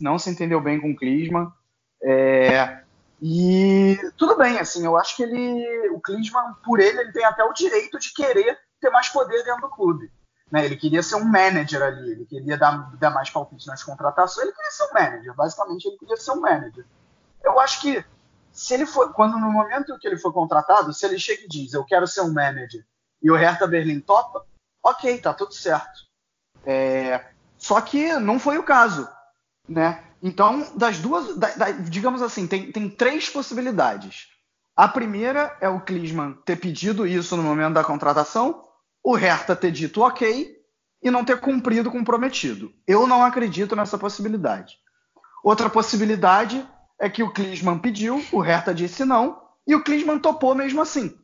[0.00, 1.52] não se entendeu bem com o Klinsmann.
[2.02, 2.80] É,
[3.20, 7.44] e tudo bem, assim, eu acho que ele, o Klinsmann, por ele, ele tem até
[7.44, 10.10] o direito de querer ter mais poder dentro do clube.
[10.50, 10.64] Né?
[10.64, 14.54] Ele queria ser um manager ali, ele queria dar, dar mais palpite nas contratações, ele
[14.54, 16.86] queria ser um manager, basicamente ele queria ser um manager.
[17.44, 18.04] Eu acho que
[18.58, 21.72] se ele for, quando no momento que ele foi contratado, se ele chega e diz,
[21.72, 22.84] eu quero ser um manager,
[23.22, 24.44] e o Hertha Berlim topa,
[24.82, 26.00] ok, tá tudo certo.
[26.66, 27.24] É,
[27.56, 29.08] só que não foi o caso,
[29.68, 30.02] né?
[30.20, 34.26] Então, das duas, da, da, digamos assim, tem, tem três possibilidades.
[34.74, 38.64] A primeira é o Klinsmann ter pedido isso no momento da contratação,
[39.04, 40.56] o Hertha ter dito ok
[41.00, 42.72] e não ter cumprido com o prometido.
[42.88, 44.78] Eu não acredito nessa possibilidade.
[45.44, 46.66] Outra possibilidade
[47.00, 51.16] é que o Klinsmann pediu, o Hertha disse não, e o Klinsmann topou mesmo assim.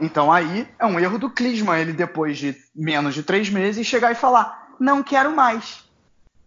[0.00, 4.12] Então aí é um erro do Klinsmann, ele depois de menos de três meses chegar
[4.12, 5.84] e falar, não quero mais.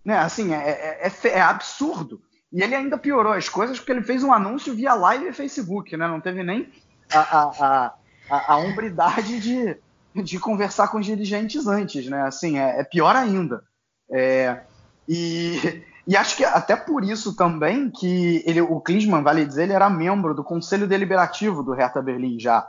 [0.03, 0.17] Né?
[0.17, 0.69] Assim, é,
[1.01, 2.21] é, é, é absurdo.
[2.51, 5.95] E ele ainda piorou as coisas porque ele fez um anúncio via live e Facebook,
[5.95, 6.07] né?
[6.07, 6.67] Não teve nem
[7.13, 7.93] a, a,
[8.29, 9.77] a, a hombridade de,
[10.23, 12.23] de conversar com os dirigentes antes, né?
[12.23, 13.63] Assim, é, é pior ainda.
[14.11, 14.61] É,
[15.07, 19.73] e, e acho que até por isso também que ele, o Klinsmann, vale dizer, ele
[19.73, 22.67] era membro do Conselho Deliberativo do Hertha Berlim já.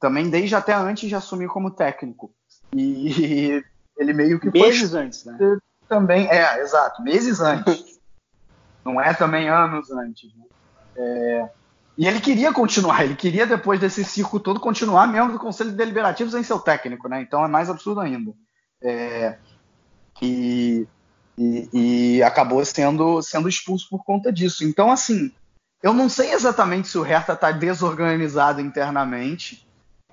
[0.00, 2.32] Também desde até antes de assumir como técnico.
[2.72, 3.62] E
[3.94, 5.36] ele meio que Meses foi, antes, né?
[5.86, 8.00] Também, é, exato, meses antes.
[8.82, 10.34] Não é também anos antes.
[10.34, 10.44] Né?
[10.96, 11.48] É,
[11.98, 16.30] E ele queria continuar, ele queria, depois desse circo todo, continuar membro do Conselho Deliberativo
[16.30, 17.20] sem seu técnico, né?
[17.20, 18.32] Então é mais absurdo ainda.
[18.82, 19.36] É,
[20.22, 20.86] e,
[21.38, 24.64] e, e, acabou sendo, sendo expulso por conta disso.
[24.64, 25.32] Então, assim,
[25.82, 29.66] eu não sei exatamente se o Hertha está desorganizado internamente,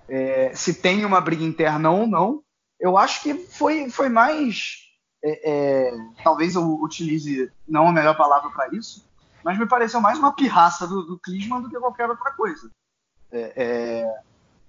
[0.07, 2.43] é, se tem uma briga interna ou não.
[2.79, 4.83] Eu acho que foi, foi mais.
[5.23, 5.91] É, é
[6.23, 9.03] talvez eu utilize não a melhor palavra para isso,
[9.43, 12.69] mas me pareceu mais uma pirraça do, do Klinsmann do que qualquer outra coisa.
[13.31, 14.19] É, é,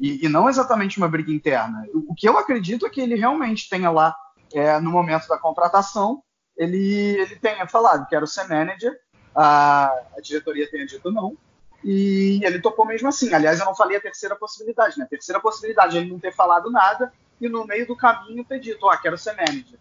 [0.00, 1.86] e, e, não exatamente uma briga interna.
[1.92, 4.16] O, o, que eu acredito é que ele realmente tenha lá,
[4.52, 6.22] é, no momento da contratação,
[6.57, 8.98] ele, ele tenha falado, quero ser manager,
[9.34, 9.86] a,
[10.16, 11.36] a diretoria tenha dito não,
[11.84, 13.32] e ele topou mesmo assim.
[13.32, 15.04] Aliás, eu não falei a terceira possibilidade, né?
[15.04, 18.59] A terceira possibilidade é ele não ter falado nada e no meio do caminho ter
[18.59, 19.78] dito, oh, quero ser manager.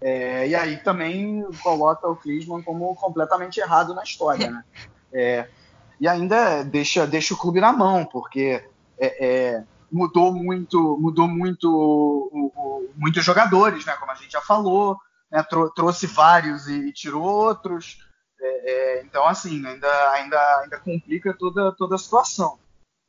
[0.00, 4.64] É, e aí também coloca o Klinsmann como completamente errado na história, né?
[5.12, 5.48] É,
[5.98, 8.62] e ainda deixa, deixa o clube na mão, porque
[8.98, 13.94] é, é mudou muito, mudou muito o, o, muitos jogadores, né?
[13.94, 14.98] Como a gente já falou,
[15.30, 15.42] né?
[15.42, 17.98] Trou trouxe vários e, e tirou outros.
[18.40, 22.58] É, é, então, assim, ainda, ainda, ainda complica toda, toda a situação,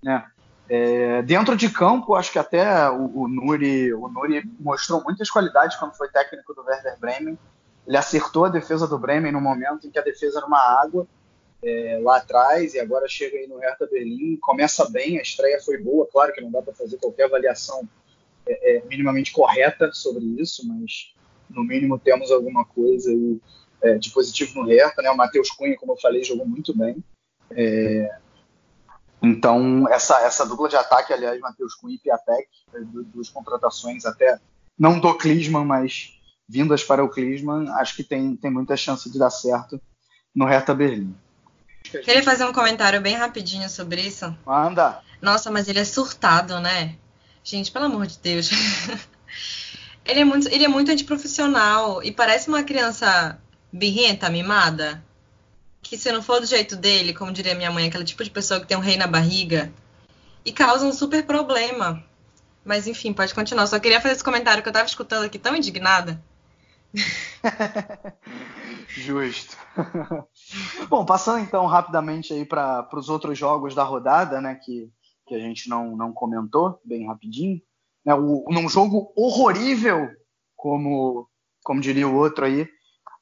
[0.04, 0.26] né?
[0.68, 5.76] É, dentro de campo, acho que até o, o, Nuri, o Nuri mostrou muitas qualidades
[5.76, 7.38] quando foi técnico do Werder Bremen.
[7.88, 11.08] Ele acertou a defesa do Bremen no momento em que a defesa era uma água
[11.64, 14.38] é, lá atrás e agora chega aí no Hertha Berlim.
[14.38, 16.08] Começa bem, a estreia foi boa.
[16.12, 17.90] Claro que não dá para fazer qualquer avaliação
[18.48, 21.16] é, é, minimamente correta sobre isso, mas
[21.50, 23.40] no mínimo temos alguma coisa aí,
[23.82, 25.02] é, de positivo no Hertha.
[25.02, 25.10] Né?
[25.10, 27.04] O Matheus Cunha, como eu falei, jogou muito bem.
[27.52, 28.10] É,
[29.22, 32.48] então, essa, essa dupla de ataque, aliás, Matheus Cunha e Piatek,
[33.14, 34.40] duas contratações até
[34.78, 36.14] não do Klinsmann, mas
[36.48, 39.80] vindas para o Klinsmann, acho que tem, tem muita chance de dar certo
[40.34, 41.14] no Hertha Berlim.
[41.84, 44.34] Queria fazer um comentário bem rapidinho sobre isso.
[44.46, 45.02] Manda.
[45.22, 46.96] Nossa, mas ele é surtado, né?
[47.44, 48.50] Gente, pelo amor de Deus.
[50.10, 53.40] ele, é muito, ele é muito antiprofissional e parece uma criança
[53.72, 55.04] birrenta, mimada
[55.82, 58.60] que se não for do jeito dele, como diria minha mãe, aquele tipo de pessoa
[58.60, 59.72] que tem um rei na barriga,
[60.46, 62.04] e causa um super problema.
[62.64, 63.68] Mas enfim, pode continuar.
[63.68, 66.22] Só queria fazer esse comentário que eu tava escutando aqui tão indignada.
[68.88, 69.58] Justo.
[70.90, 74.92] Bom, passando então rapidamente aí para os outros jogos da rodada, né, que,
[75.26, 77.62] que a gente não, não comentou, bem rapidinho.
[78.06, 80.10] Né, o, num jogo horrorível,
[80.56, 81.28] como,
[81.64, 82.68] como diria o outro aí,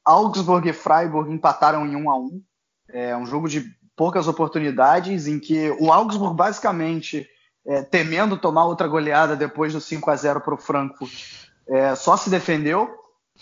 [0.05, 2.41] Augsburg e Freiburg empataram em 1 a 1
[2.89, 3.65] é um jogo de
[3.95, 7.27] poucas oportunidades, em que o Augsburg basicamente,
[7.65, 12.15] é, temendo tomar outra goleada depois do 5 a 0 para o Frankfurt, é, só
[12.15, 12.89] se defendeu.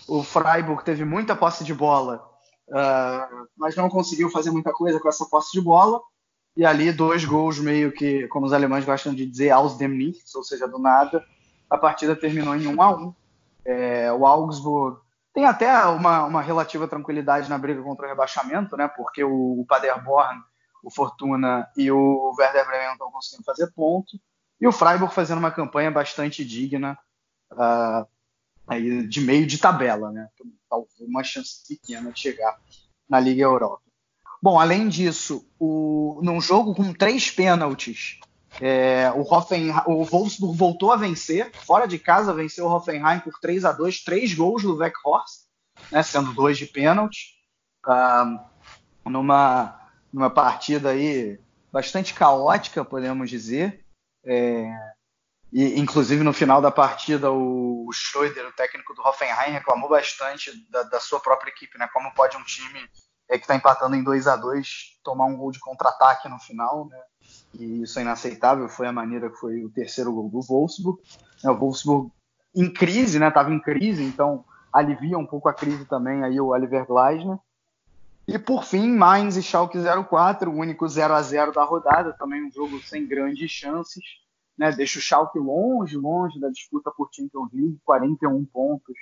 [0.07, 2.17] O Freiburg teve muita posse de bola,
[2.69, 6.01] uh, mas não conseguiu fazer muita coisa com essa posse de bola.
[6.55, 10.33] E ali dois gols meio que, como os alemães gostam de dizer, aus dem Nichts,
[10.35, 11.23] ou seja, do nada.
[11.69, 13.15] A partida terminou em 1 a 1.
[13.65, 14.99] É, o Augsburg
[15.33, 18.87] tem até uma, uma relativa tranquilidade na briga contra o rebaixamento, né?
[18.87, 20.41] Porque o, o Paderborn,
[20.81, 24.17] o Fortuna e o Werder Bremen estão conseguindo fazer ponto.
[24.61, 26.97] E o Freiburg fazendo uma campanha bastante digna
[27.51, 28.07] uh,
[28.65, 30.29] aí de meio de tabela, né?
[30.69, 32.57] Talvez uma chance pequena de chegar
[33.09, 33.84] na Liga Europa.
[34.45, 38.19] Bom, além disso, o, num jogo com três pênaltis,
[38.61, 43.39] é, o, Hoffenheim, o Wolfsburg voltou a vencer, fora de casa venceu o Hoffenheim por
[43.39, 45.45] 3 a 2 três gols do Weghorst,
[45.91, 47.33] né, sendo dois de pênalti,
[47.87, 48.45] ah,
[49.03, 49.81] numa,
[50.13, 51.39] numa partida aí
[51.71, 53.83] bastante caótica, podemos dizer.
[54.23, 54.71] É,
[55.51, 60.51] e, inclusive no final da partida o, o Schroeder, o técnico do Hoffenheim, reclamou bastante
[60.69, 61.89] da, da sua própria equipe, né?
[61.91, 62.87] Como pode um time
[63.29, 66.87] é, que está empatando em 2 a 2 tomar um gol de contra-ataque no final,
[66.87, 66.99] né?
[67.59, 71.01] e isso é inaceitável, foi a maneira que foi o terceiro gol do Wolfsburg.
[71.43, 72.11] É, o Wolfsburg
[72.55, 73.27] em crise, né?
[73.27, 77.37] Estava em crise, então alivia um pouco a crise também aí o Oliver Gleisner.
[78.27, 79.77] E por fim, Mainz e Schalke
[80.09, 84.03] 04, o único 0 a 0 da rodada, também um jogo sem grandes chances,
[84.57, 84.71] né?
[84.71, 88.97] Deixa o Schalke longe, longe da disputa por Champions League, 41 pontos,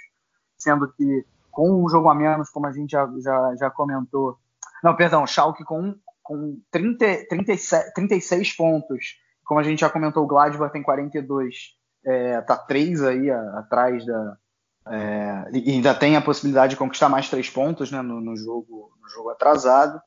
[0.58, 4.38] sendo que com um jogo a menos, como a gente já, já, já comentou,
[4.84, 9.18] não, perdão, Schalke com com 30, 37, 36 pontos.
[9.44, 11.76] Como a gente já comentou, o Gladbach tem 42.
[12.06, 14.38] É, tá três aí a, atrás da.
[14.86, 18.92] É, e ainda tem a possibilidade de conquistar mais três pontos né, no, no jogo,
[19.02, 20.02] no jogo atrasado.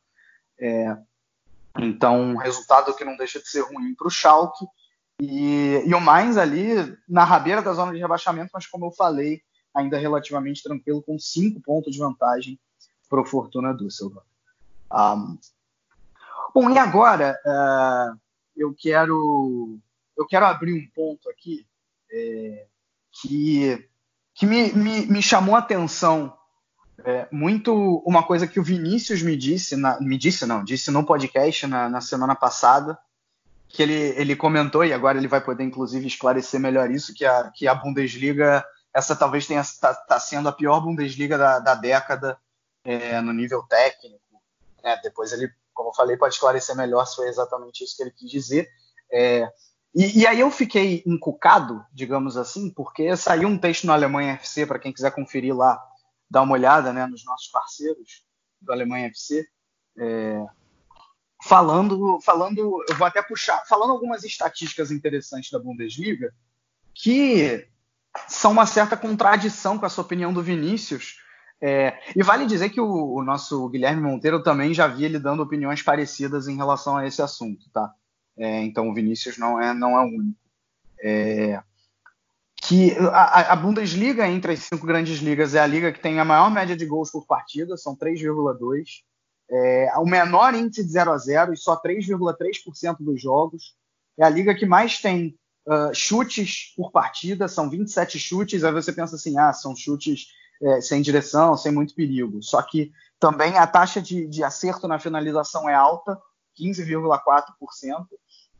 [0.58, 0.96] É,
[1.78, 4.66] então, um resultado que não deixa de ser ruim para o Schalke.
[5.20, 6.74] E, e o Mainz ali
[7.08, 9.40] na rabeira da zona de rebaixamento, mas como eu falei,
[9.76, 12.58] ainda relativamente tranquilo, com cinco pontos de vantagem
[13.08, 14.26] para o Fortuna Düsseldorf.
[14.92, 15.38] Um,
[16.54, 18.18] Bom, e agora uh,
[18.56, 19.78] eu quero
[20.16, 21.66] eu quero abrir um ponto aqui
[22.10, 22.64] é,
[23.12, 23.86] que,
[24.34, 26.34] que me, me, me chamou a atenção
[27.04, 31.04] é, muito uma coisa que o Vinícius me disse, na, me disse não, disse no
[31.04, 32.98] podcast na, na, semana passada,
[33.68, 37.50] que ele, ele comentou, e agora ele vai poder inclusive esclarecer melhor isso, que a,
[37.54, 38.64] que a Bundesliga,
[38.96, 42.38] essa talvez tenha tá, tá sendo a pior Bundesliga da, da década
[42.82, 44.40] é, no nível técnico.
[44.82, 48.10] É, depois ele, como eu falei, pode esclarecer melhor se foi exatamente isso que ele
[48.10, 48.70] quis dizer.
[49.12, 49.52] É,
[49.94, 54.64] e, e, aí eu fiquei encucado, digamos assim, porque saiu um texto no Alemanha FC,
[54.64, 55.78] para quem quiser conferir lá,
[56.30, 58.24] dar uma olhada né, nos nossos parceiros
[58.62, 59.46] do Alemanha FC,
[59.98, 60.42] é,
[61.42, 66.32] falando, falando, eu vou até puxar, falando algumas estatísticas interessantes da Bundesliga,
[66.94, 67.68] que
[68.28, 71.16] são uma certa contradição com essa opinião do Vinícius.
[71.60, 75.42] É, e vale dizer que o, o, nosso Guilherme Monteiro também já via ele dando
[75.42, 77.90] opiniões parecidas em relação a esse assunto, tá?
[78.36, 80.38] É, então o Vinícius não é, não é único.
[81.02, 81.62] É,
[82.62, 86.24] que a, a, Bundesliga, entre as cinco grandes ligas, é a liga que tem a
[86.24, 89.02] maior média de gols por partida, são 3,2.
[89.48, 93.76] É, o menor índice de 0 a 0 e só 3,3% dos jogos.
[94.18, 98.64] É a liga que mais tem uh, chutes por partida, são 27 chutes.
[98.64, 100.28] Aí você pensa assim, ah, são chutes
[100.62, 102.42] é, sem direção, sem muito perigo.
[102.42, 106.18] Só que também a taxa de, de acerto na finalização é alta,
[106.58, 108.06] 15,4%.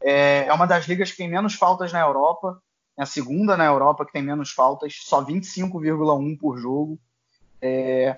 [0.03, 2.61] É, é uma das ligas que tem menos faltas na Europa
[2.99, 6.99] é a segunda na Europa que tem menos faltas, só 25,1 por jogo.
[7.61, 8.17] É...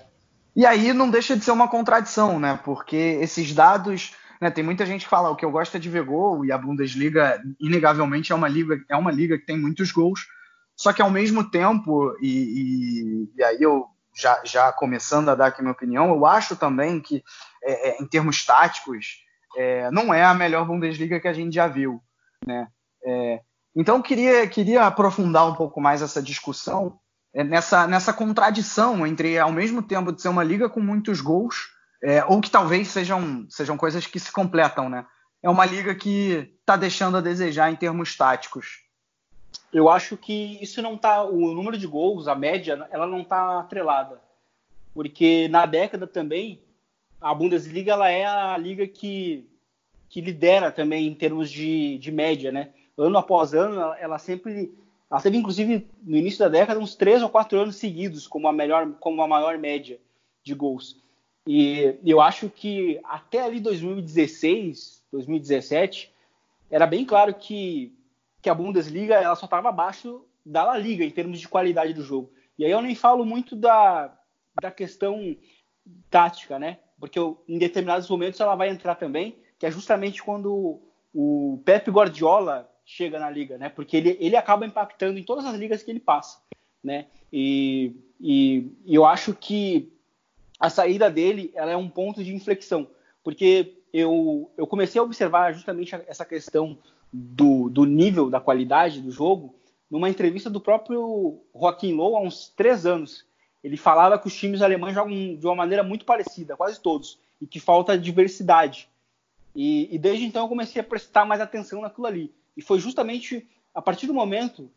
[0.55, 2.59] E aí não deixa de ser uma contradição, né?
[2.63, 5.89] Porque esses dados, né, tem muita gente que fala o que eu gosto é de
[5.89, 9.91] ver gol e a Bundesliga inegavelmente é uma liga, é uma liga que tem muitos
[9.91, 10.27] gols.
[10.75, 13.85] Só que ao mesmo tempo, e, e, e aí eu
[14.15, 17.21] já, já começando a dar aqui minha opinião, eu acho também que
[17.63, 19.23] é, é, em termos táticos
[19.57, 22.01] é, não é a melhor Bundesliga que a gente já viu,
[22.45, 22.67] né?
[23.03, 23.41] É,
[23.75, 26.99] então, queria, queria aprofundar um pouco mais essa discussão
[27.33, 31.69] é, nessa, nessa contradição entre, ao mesmo tempo, de ser uma liga com muitos gols,
[32.01, 35.05] é, ou que talvez sejam, sejam coisas que se completam, né?
[35.41, 38.83] É uma liga que está deixando a desejar em termos táticos.
[39.71, 41.23] Eu acho que isso não tá.
[41.23, 44.19] O número de gols, a média, ela não está atrelada.
[44.93, 46.61] Porque na década também,
[47.21, 49.47] a Bundesliga ela é a liga que,
[50.09, 52.71] que lidera também em termos de, de média, né?
[52.97, 54.73] ano após ano, ela, ela sempre
[55.09, 58.53] ela teve, inclusive, no início da década, uns três ou quatro anos seguidos como a
[58.53, 59.99] melhor, como a maior média
[60.43, 61.01] de gols.
[61.51, 66.13] E eu acho que até ali 2016, 2017,
[66.69, 67.91] era bem claro que,
[68.39, 72.03] que a Bundesliga ela só estava abaixo da La Liga em termos de qualidade do
[72.03, 72.31] jogo.
[72.55, 74.15] E aí eu nem falo muito da,
[74.61, 75.35] da questão
[76.11, 76.77] tática, né?
[76.99, 80.79] Porque eu, em determinados momentos ela vai entrar também, que é justamente quando
[81.11, 83.69] o Pep Guardiola chega na liga, né?
[83.69, 86.43] Porque ele, ele acaba impactando em todas as ligas que ele passa,
[86.83, 87.07] né?
[87.33, 89.91] E, e, e eu acho que
[90.59, 92.87] a saída dele ela é um ponto de inflexão,
[93.23, 96.77] porque eu, eu comecei a observar justamente essa questão
[97.11, 99.55] do, do nível da qualidade do jogo
[99.89, 103.25] numa entrevista do próprio Joaquim Low há uns três anos.
[103.63, 107.47] Ele falava que os times alemães jogam de uma maneira muito parecida, quase todos, e
[107.47, 108.87] que falta diversidade.
[109.55, 112.33] E, e desde então eu comecei a prestar mais atenção naquilo ali.
[112.55, 114.69] E foi justamente a partir do momento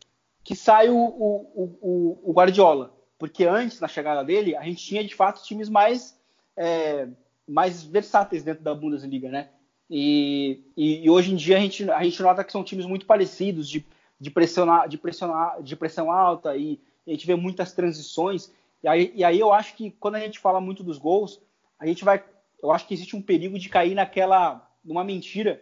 [0.43, 2.91] que sai o, o, o, o Guardiola.
[3.17, 6.19] Porque antes, na chegada dele, a gente tinha de fato times mais,
[6.57, 7.07] é,
[7.47, 9.49] mais versáteis dentro da Bundesliga, né?
[9.89, 13.05] E, e, e, hoje em dia a gente, a gente nota que são times muito
[13.05, 13.85] parecidos, de,
[14.19, 18.51] de, pressionar, de, pressionar, de pressão alta, e a gente vê muitas transições.
[18.81, 21.39] E aí, e aí eu acho que quando a gente fala muito dos gols,
[21.77, 22.23] a gente vai.
[22.61, 24.67] Eu acho que existe um perigo de cair naquela.
[24.83, 25.61] numa mentira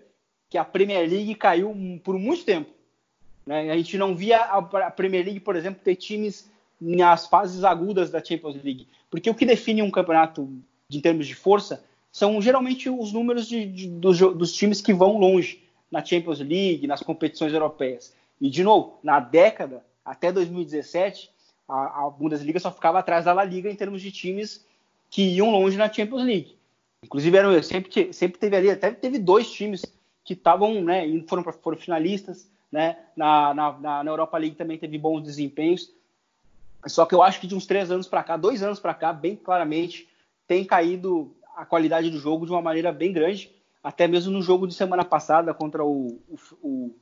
[0.50, 2.70] que a Premier League caiu por muito tempo.
[3.46, 3.72] Né?
[3.72, 6.50] A gente não via a Premier League, por exemplo, ter times
[6.82, 8.88] nas fases agudas da Champions League.
[9.10, 10.50] Porque o que define um campeonato
[10.90, 14.94] de, em termos de força são geralmente os números de, de, dos, dos times que
[14.94, 15.62] vão longe
[15.92, 18.14] na Champions League, nas competições europeias.
[18.40, 21.30] E, de novo, na década, até 2017,
[21.68, 24.66] a, a Bundesliga só ficava atrás da La Liga em termos de times
[25.10, 26.56] que iam longe na Champions League.
[27.04, 29.86] Inclusive, eram, sempre, sempre teve ali, até teve dois times
[30.24, 35.22] que estavam, né, foram, foram finalistas, né, na, na, na Europa League também teve bons
[35.22, 35.92] desempenhos.
[36.88, 39.14] Só que eu acho que de uns três anos para cá, dois anos para cá,
[39.14, 40.08] bem claramente,
[40.48, 43.52] tem caído a qualidade do jogo de uma maneira bem grande.
[43.84, 46.20] Até mesmo no jogo de semana passada contra o,
[46.62, 46.94] o,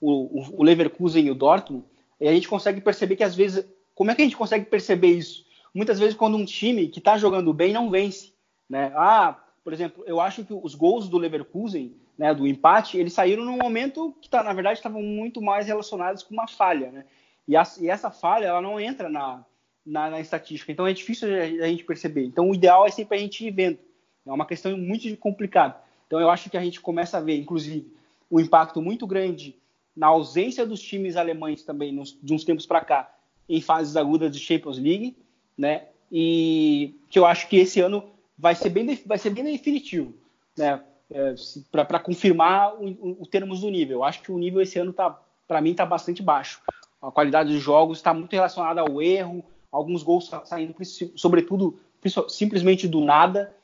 [0.00, 1.84] o, o Leverkusen e o Dortmund,
[2.20, 3.64] e a gente consegue perceber que às vezes.
[3.94, 5.44] Como é que a gente consegue perceber isso?
[5.74, 8.32] Muitas vezes, quando um time que está jogando bem não vence.
[8.68, 8.92] Né?
[8.94, 13.44] Ah, por exemplo, eu acho que os gols do Leverkusen, né, do empate, eles saíram
[13.44, 17.04] num momento que, tá, na verdade, estavam muito mais relacionados com uma falha, né?
[17.48, 19.42] E, a, e essa falha, ela não entra na,
[19.84, 22.26] na, na, estatística, então é difícil a, gente perceber.
[22.26, 23.78] Então, o ideal é sempre a gente ir vendo.
[24.26, 25.76] É uma questão muito complicada.
[26.06, 27.90] Então, eu acho que a gente começa a ver, inclusive,
[28.30, 29.56] um impacto muito grande
[29.96, 33.10] na ausência dos times alemães também, nos, de uns tempos para cá,
[33.48, 35.16] em fases agudas de Champions League,
[35.56, 35.86] né?
[36.12, 38.04] E que eu acho que esse ano
[38.38, 40.14] vai ser bem, vai ser bem definitivo,
[40.56, 40.82] né?
[41.10, 41.34] É,
[41.72, 43.98] para confirmar o, o, o, termos do nível.
[43.98, 46.60] Eu acho que o nível esse ano tá, para mim, está bastante baixo.
[47.00, 50.74] A qualidade dos jogos está muito relacionada ao erro, alguns gols saindo,
[51.14, 51.78] sobretudo,
[52.28, 53.54] simplesmente do nada.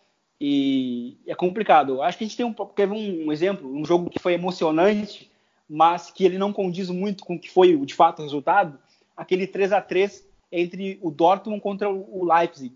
[0.40, 2.02] E é complicado.
[2.02, 5.30] Acho que a gente tem um, ver um, um exemplo, um jogo que foi emocionante,
[5.68, 8.78] mas que ele não condiz muito com o que foi de fato o resultado,
[9.16, 12.74] aquele 3 a 3 entre o Dortmund contra o Leipzig.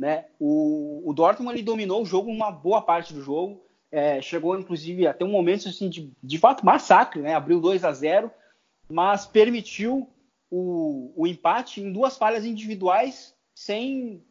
[0.00, 0.26] Né?
[0.38, 5.06] O, o Dortmund ele dominou o jogo uma boa parte do jogo, é, chegou inclusive
[5.06, 7.34] até um momento assim, de, de fato massacre, né?
[7.34, 8.30] abriu 2 a 0
[8.88, 10.08] mas permitiu
[10.50, 14.24] o, o empate em duas falhas individuais sem,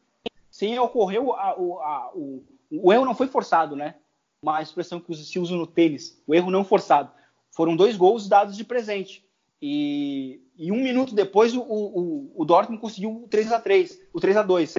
[0.50, 3.96] sem ocorrer o, a, a, o, o erro não foi forçado, né?
[4.42, 7.12] Uma expressão que se usa no tênis, o erro não forçado.
[7.52, 9.26] Foram dois gols dados de presente.
[9.62, 14.20] E, e um minuto depois o, o, o Dortmund conseguiu o 3 a 3 o
[14.20, 14.78] 3 a 2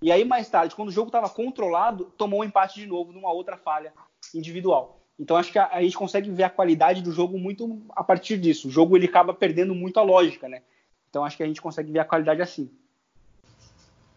[0.00, 3.30] E aí, mais tarde, quando o jogo estava controlado, tomou um empate de novo numa
[3.30, 3.92] outra falha
[4.34, 5.03] individual.
[5.18, 8.36] Então acho que a, a, gente consegue ver a qualidade do jogo muito a partir
[8.38, 8.68] disso.
[8.68, 10.62] O jogo ele acaba perdendo muito a lógica, né?
[11.08, 12.70] Então acho que a gente consegue ver a qualidade assim.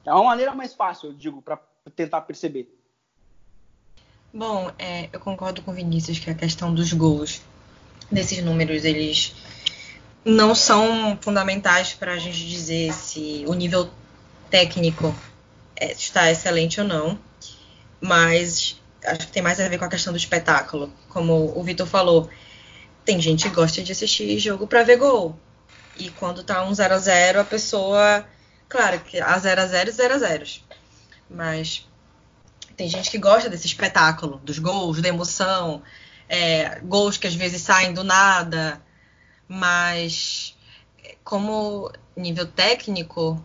[0.05, 1.59] É uma maneira mais fácil, eu digo, para
[1.95, 2.73] tentar perceber.
[4.33, 7.41] Bom, é, eu concordo com o Vinícius que a questão dos gols
[8.11, 9.35] desses números eles
[10.23, 13.89] não são fundamentais para a gente dizer se o nível
[14.49, 15.13] técnico
[15.75, 17.19] é, está excelente ou não,
[18.01, 20.91] mas acho que tem mais a ver com a questão do espetáculo.
[21.09, 22.29] Como o Vitor falou,
[23.05, 25.37] tem gente que gosta de assistir jogo para ver gol.
[25.97, 28.25] E quando tá um 0 a 0 a pessoa.
[28.69, 30.45] Claro que a 0 a 0 0 a 0
[31.29, 31.87] Mas
[32.75, 35.81] tem gente que gosta desse espetáculo, dos gols, da emoção,
[36.29, 38.79] é, gols que às vezes saem do nada,
[39.47, 40.55] mas
[41.23, 43.43] como nível técnico,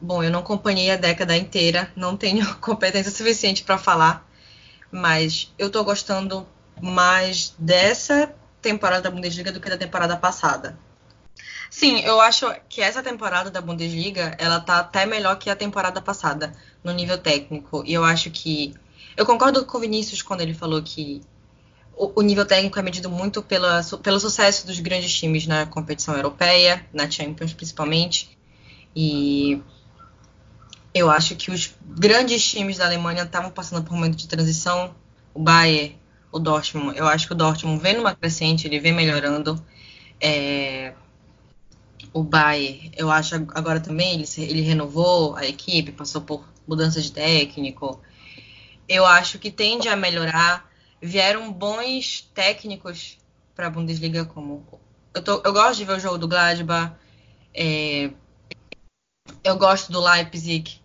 [0.00, 4.26] bom, eu não acompanhei a década inteira, não tenho competência suficiente para falar,
[4.92, 6.46] mas eu estou gostando
[6.80, 10.78] mais dessa temporada da Bundesliga do que da temporada passada.
[11.70, 16.02] Sim, eu acho que essa temporada da Bundesliga, ela tá até melhor que a temporada
[16.02, 16.52] passada,
[16.84, 17.82] no nível técnico.
[17.86, 18.74] E eu acho que.
[19.16, 21.22] Eu concordo com o Vinícius quando ele falou que
[21.96, 26.14] o, o nível técnico é medido muito pela, pelo sucesso dos grandes times na competição
[26.14, 28.36] europeia, na Champions principalmente.
[28.94, 29.62] E
[30.94, 34.94] eu acho que os grandes times da Alemanha estavam passando por um momento de transição.
[35.32, 35.98] O Bayern,
[36.30, 36.96] o Dortmund.
[36.98, 39.62] Eu acho que o Dortmund vem numa crescente, ele vem melhorando.
[40.20, 40.92] É,
[42.12, 47.10] o Bayern, eu acho agora também ele, ele renovou a equipe, passou por mudança de
[47.10, 48.00] técnico.
[48.86, 50.70] Eu acho que tende a melhorar.
[51.00, 53.18] Vieram bons técnicos
[53.54, 54.64] para a Bundesliga, como
[55.14, 56.94] eu, tô, eu, gosto de ver o jogo do Gladbach,
[57.52, 58.10] é,
[59.44, 60.81] eu gosto do Leipzig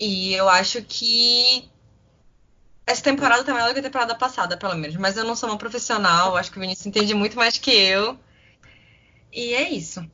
[0.00, 1.68] e eu acho que
[2.86, 4.96] essa temporada tá melhor que a temporada passada, pelo menos.
[4.96, 8.18] Mas eu não sou uma profissional, acho que o Vinícius entende muito mais que eu.
[9.30, 10.04] E é isso.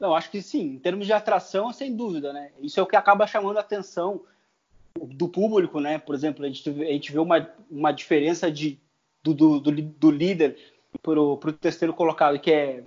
[0.00, 0.74] Não, acho que sim.
[0.74, 2.50] Em termos de atração, sem dúvida, né?
[2.60, 4.22] Isso é o que acaba chamando a atenção
[5.00, 5.98] do público, né?
[5.98, 8.78] Por exemplo, a gente, a gente vê uma, uma diferença de,
[9.22, 10.58] do, do, do, do líder
[11.00, 12.84] para o terceiro colocado, que é,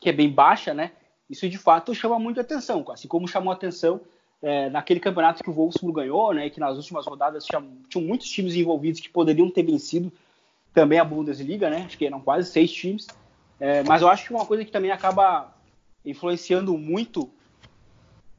[0.00, 0.92] que é bem baixa, né?
[1.28, 4.00] Isso de fato chama muito atenção, assim como chamou atenção
[4.42, 6.48] é, naquele campeonato que o Wolfsburg ganhou, né?
[6.50, 7.60] Que nas últimas rodadas tinha,
[8.00, 10.12] muitos times envolvidos que poderiam ter vencido
[10.72, 11.84] também a Bundesliga, né?
[11.86, 13.06] Acho que eram quase seis times.
[13.58, 15.52] É, mas eu acho que uma coisa que também acaba
[16.04, 17.28] influenciando muito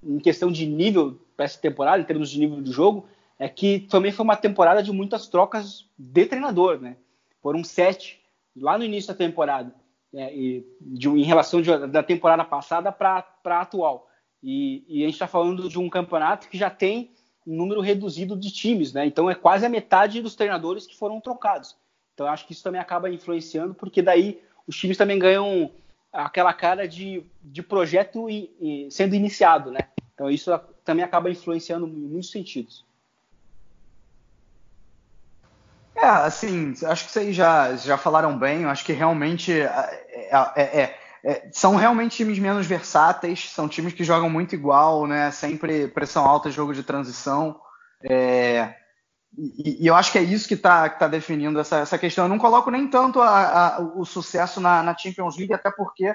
[0.01, 3.05] em questão de nível para essa temporada, em termos de nível do jogo,
[3.37, 6.95] é que também foi uma temporada de muitas trocas de treinador, né?
[7.41, 8.21] Foram sete
[8.55, 9.73] lá no início da temporada,
[10.11, 10.33] né?
[10.33, 14.08] e de, em relação de, da temporada passada para a atual.
[14.41, 17.11] E, e a gente está falando de um campeonato que já tem
[17.45, 19.05] um número reduzido de times, né?
[19.05, 21.75] Então é quase a metade dos treinadores que foram trocados.
[22.13, 25.71] Então acho que isso também acaba influenciando, porque daí os times também ganham
[26.11, 29.81] aquela cara de, de projeto e, e sendo iniciado, né?
[30.13, 30.51] Então isso
[30.83, 32.85] também acaba influenciando em muitos sentidos.
[35.95, 38.65] É, assim, acho que vocês já, já falaram bem.
[38.65, 44.03] Acho que realmente é, é, é, é, são realmente times menos versáteis, são times que
[44.03, 45.31] jogam muito igual, né?
[45.31, 47.59] Sempre pressão alta, jogo de transição.
[48.03, 48.73] É,
[49.37, 52.25] e, e, eu acho que é isso que está tá definindo essa, essa questão.
[52.25, 56.13] Eu não coloco nem tanto a, a, o sucesso na, na, Champions League, até porque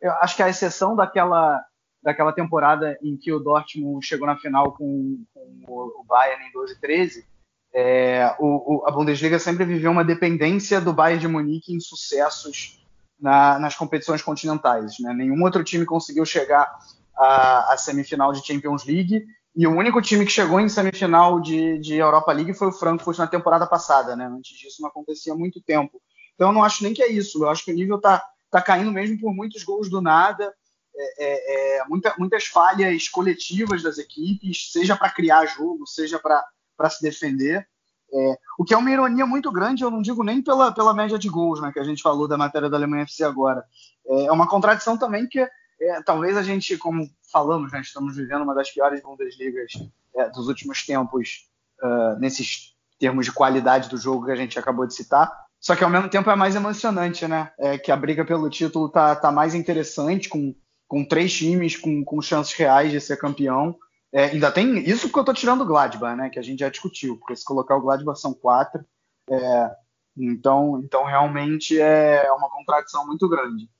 [0.00, 1.62] eu acho que a exceção daquela,
[2.02, 6.72] daquela temporada em que o Dortmund chegou na final com, com o, Bayern em 12
[6.72, 7.26] e 13,
[7.72, 12.79] é, o, o, a Bundesliga sempre viveu uma dependência do Bayern de Munique em sucessos
[13.20, 14.98] na, nas competições continentais.
[15.00, 15.12] Né?
[15.12, 16.70] Nenhum outro time conseguiu chegar
[17.16, 19.24] à, à semifinal de Champions League
[19.54, 23.18] e o único time que chegou em semifinal de, de Europa League foi o Frankfurt
[23.18, 24.26] na temporada passada, né?
[24.26, 26.00] Antes disso não acontecia há muito tempo.
[26.34, 27.42] Então eu não acho nem que é isso.
[27.44, 30.52] Eu acho que o nível está tá caindo mesmo por muitos gols do nada,
[30.96, 36.90] é, é, é muita, muitas falhas coletivas das equipes, seja para criar jogo, seja para
[36.90, 37.66] se defender.
[38.12, 41.18] É, o que é uma ironia muito grande, eu não digo nem pela, pela média
[41.18, 43.64] de gols, né, que a gente falou da matéria da Alemanha FC agora.
[44.06, 48.42] É, é uma contradição também que é, talvez a gente, como falamos, né, estamos vivendo
[48.42, 49.72] uma das piores Bundesligas
[50.14, 51.48] é, dos últimos tempos,
[51.82, 55.32] uh, nesses termos de qualidade do jogo que a gente acabou de citar.
[55.58, 57.50] Só que ao mesmo tempo é mais emocionante, né?
[57.58, 60.54] É, que a briga pelo título tá, tá mais interessante, com,
[60.86, 63.76] com três times com, com chances reais de ser campeão.
[64.12, 66.30] É, ainda tem isso porque eu tô tirando o Gladbach, né?
[66.30, 68.84] Que a gente já discutiu, porque se colocar o Gladbach são quatro.
[69.30, 69.76] É,
[70.16, 73.70] então, então realmente é uma contradição muito grande.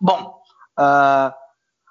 [0.00, 0.42] Bom,
[0.78, 1.32] uh,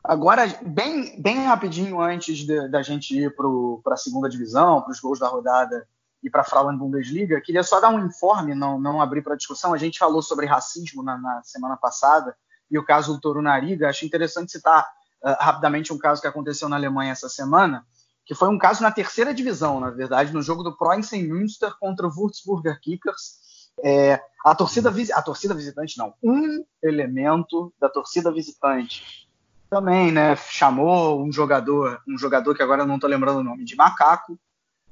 [0.07, 5.19] Agora, bem, bem rapidinho antes da gente ir para a segunda divisão, para os gols
[5.19, 5.87] da rodada
[6.21, 9.73] e para a Frauen Bundesliga, queria só dar um informe, não, não abrir para discussão.
[9.73, 12.35] A gente falou sobre racismo na, na, semana passada
[12.69, 13.89] e o caso do Toro Nariga.
[13.89, 14.87] Acho interessante citar
[15.23, 17.85] uh, rapidamente um caso que aconteceu na Alemanha essa semana,
[18.25, 22.07] que foi um caso na terceira divisão, na verdade, no jogo do Preußen Münster contra
[22.07, 23.45] o Würzburger Kickers.
[23.83, 29.25] É, a, torcida, a torcida visitante, não, um elemento da torcida visitante
[29.69, 33.75] também, né, chamou um jogador, um jogador que agora não estou lembrando o nome, de
[33.75, 34.39] macaco,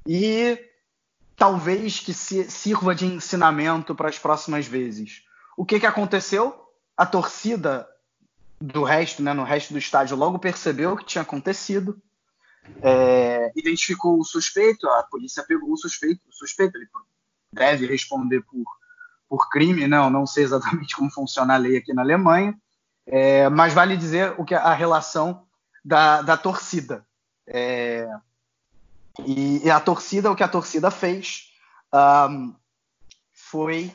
[0.06, 0.58] e
[1.36, 5.22] talvez que sirva de ensinamento para as próximas vezes.
[5.56, 6.54] O que, que aconteceu?
[6.96, 7.88] A torcida
[8.64, 12.00] do resto, né, no resto do estádio, logo percebeu o que tinha acontecido,
[12.80, 16.88] é, identificou o suspeito, a polícia pegou o suspeito, o suspeito ele
[17.52, 18.64] deve responder por,
[19.28, 22.56] por crime, não, não sei exatamente como funciona a lei aqui na Alemanha,
[23.06, 25.46] é, mas vale dizer o que a relação
[25.84, 27.06] da, da torcida.
[27.46, 28.08] É,
[29.26, 31.50] e, e, a torcida, o que a torcida fez
[31.92, 32.54] um,
[33.30, 33.94] foi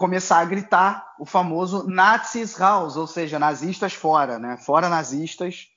[0.00, 4.56] começar a gritar o famoso Nazis raus, ou seja, nazistas fora, né?
[4.56, 5.68] Fora nazistas,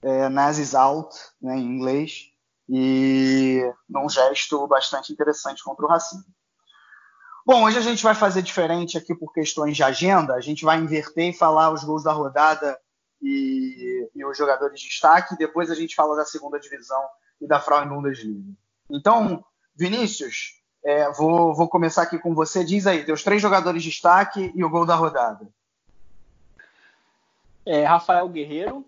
[0.00, 2.28] é, nazis out, né, em inglês,
[2.68, 3.60] e
[3.90, 6.24] num gesto bastante interessante contra o racismo.
[7.44, 10.34] Bom, hoje a gente vai fazer diferente aqui por questões de agenda.
[10.34, 12.78] A gente vai inverter e falar os gols da rodada
[13.20, 15.36] e, e os jogadores de destaque.
[15.36, 17.02] Depois a gente fala da segunda divisão
[17.40, 18.48] e da Frauen Bundesliga.
[18.88, 19.44] Então,
[19.74, 22.64] Vinícius, é, vou, vou, começar aqui com você.
[22.64, 25.48] Diz aí, teus três jogadores de destaque e o gol da rodada.
[27.64, 28.84] É, Rafael Guerreiro,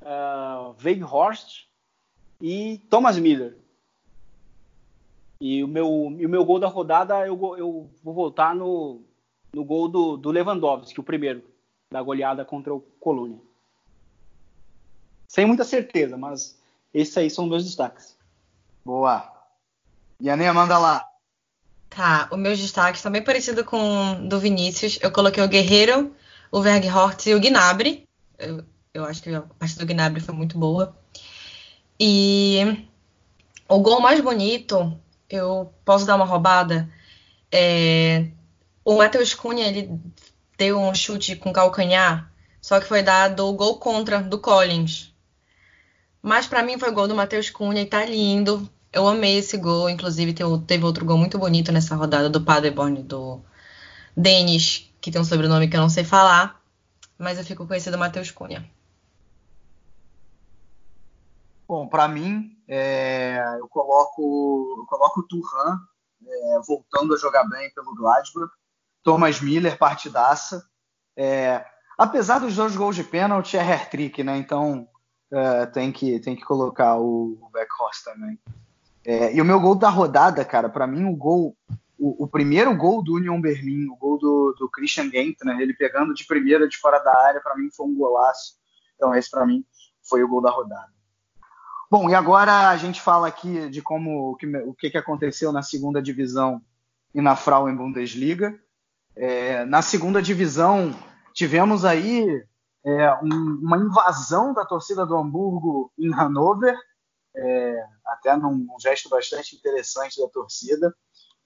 [0.00, 1.64] uh, Weghorst
[2.40, 3.56] e Thomas Miller.
[5.40, 9.02] E o meu, e o meu gol da rodada, eu, eu vou voltar no,
[9.52, 11.42] no gol do, do Lewandowski, o primeiro,
[11.90, 13.40] da goleada contra o Colônia.
[15.26, 16.56] Sem muita certeza, mas
[16.92, 18.16] esses aí são meus destaques.
[18.84, 19.32] Boa.
[20.20, 21.08] E a Neia, manda lá.
[21.88, 24.98] Tá, o meu destaque também parecido com do Vinícius.
[25.00, 26.14] Eu coloquei o Guerreiro,
[26.50, 28.04] o Verghort e o Gnabry.
[28.38, 30.96] Eu, eu acho que a parte do Gnabry foi muito boa.
[31.98, 32.86] E
[33.68, 34.98] o gol mais bonito
[35.28, 36.88] eu posso dar uma roubada?
[37.50, 38.26] É,
[38.84, 40.00] o Matheus Cunha, ele
[40.58, 42.30] deu um chute com calcanhar,
[42.60, 45.14] só que foi dado o gol contra do Collins.
[46.20, 48.68] Mas para mim foi gol do Matheus Cunha e tá lindo.
[48.94, 53.42] Eu amei esse gol, inclusive teve outro gol muito bonito nessa rodada do Paderborn, do
[54.16, 56.62] Denis, que tem um sobrenome que eu não sei falar,
[57.18, 58.64] mas eu fico com esse do Matheus Cunha.
[61.66, 65.80] Bom, para mim, é, eu coloco eu coloco o Turhan
[66.24, 68.52] é, voltando a jogar bem pelo Gladbach,
[69.02, 70.64] Thomas Miller partidaça.
[71.16, 71.66] É,
[71.98, 74.36] apesar dos dois gols de pênalti, é hair-trick, né?
[74.36, 74.86] Então
[75.32, 78.38] é, tem que tem que colocar o, o Beckhorst também.
[79.06, 81.56] É, e o meu gol da rodada, cara, para mim o gol
[81.98, 86.12] o, o, primeiro gol do Union Berlim, o gol do, do Christian Gentner, ele pegando
[86.12, 88.56] de primeira de fora da área, para mim foi um golaço.
[88.96, 89.64] Então esse para mim
[90.02, 90.92] foi o gol da rodada.
[91.90, 95.62] Bom, e agora a gente fala aqui de como o que, o que aconteceu na
[95.62, 96.60] segunda divisão
[97.14, 98.58] e na Frauen Bundesliga.
[99.16, 100.92] É, na segunda divisão
[101.32, 102.44] tivemos aí
[102.84, 106.76] é, um, uma invasão da torcida do Hamburgo em Hannover.
[107.36, 110.94] É, até num, num, gesto bastante interessante da torcida.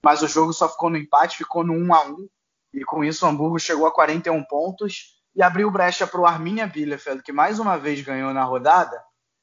[0.03, 2.29] Mas o jogo só ficou no empate, ficou no 1 a 1
[2.73, 6.67] e com isso o Hamburgo chegou a 41 pontos e abriu brecha para o Arminia
[6.67, 9.01] Bielefeld, que mais uma vez ganhou na rodada,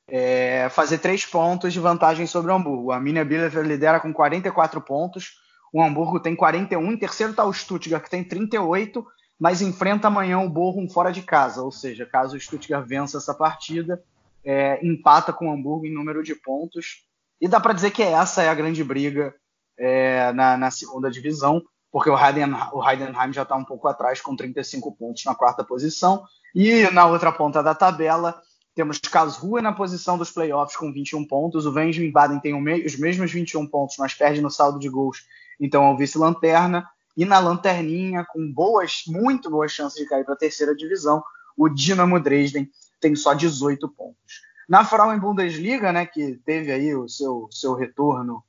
[0.09, 2.93] é, fazer três pontos de vantagem sobre o Hamburgo.
[2.93, 5.40] A Arminia Bielefeld lidera com 44 pontos,
[5.73, 9.05] o Hamburgo tem 41, em terceiro está o Stuttgart, que tem 38,
[9.39, 13.35] mas enfrenta amanhã o Bochum fora de casa, ou seja, caso o Stuttgart vença essa
[13.35, 14.02] partida,
[14.47, 17.05] é, empata com o Hamburgo em número de pontos.
[17.40, 19.35] E dá para dizer que essa é a grande briga
[19.77, 21.60] é, na, na, segunda divisão,
[21.90, 25.64] porque o, Heiden, o Heidenheim já está um pouco atrás, com 35 pontos na quarta
[25.64, 26.24] posição.
[26.55, 28.40] E na outra ponta da tabela,
[28.74, 31.66] temos Karlsruhe na posição dos playoffs com 21 pontos.
[31.66, 35.27] O Vensmin Baden tem os mesmos 21 pontos, mas perde no saldo de gols,
[35.60, 36.89] então é o vice-lanterna.
[37.16, 41.23] E na lanterninha, com boas, muito boas chances de cair para a terceira divisão,
[41.56, 42.70] o Dinamo Dresden
[43.01, 44.43] tem só 18 pontos.
[44.68, 48.43] Na Frauen Bundesliga, né, que teve aí o seu, seu retorno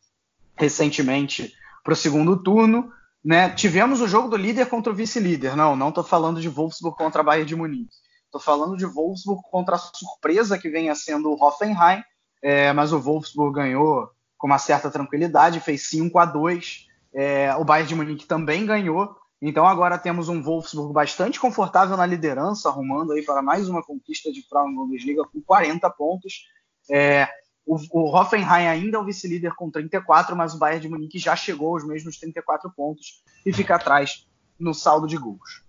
[0.56, 1.54] recentemente
[1.84, 2.92] para o segundo turno,
[3.24, 5.56] né, tivemos o jogo do líder contra o vice-líder.
[5.56, 7.96] Não, não estou falando de Wolfsburg contra a Bayern de Munique.
[8.26, 12.04] Estou falando de Wolfsburg contra a surpresa que venha sendo o Hoffenheim,
[12.42, 17.66] é, mas o Wolfsburg ganhou com uma certa tranquilidade, fez 5 a 2 é, o
[17.66, 19.16] Bayern de Munique também ganhou.
[19.42, 24.32] Então agora temos um Wolfsburg bastante confortável na liderança, arrumando aí para mais uma conquista
[24.32, 26.48] de Frauen Bundesliga com 40 pontos.
[26.90, 27.28] É,
[27.66, 31.36] o, o, Hoffenheim ainda é o vice-líder com 34, mas o Bayern de Munique já
[31.36, 34.28] chegou aos mesmos 34 pontos e fica atrás
[34.60, 35.64] no saldo de gols.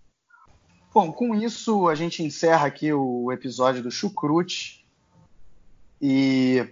[0.94, 4.86] Bom, com isso a gente encerra aqui o episódio do Chucrute
[6.00, 6.66] e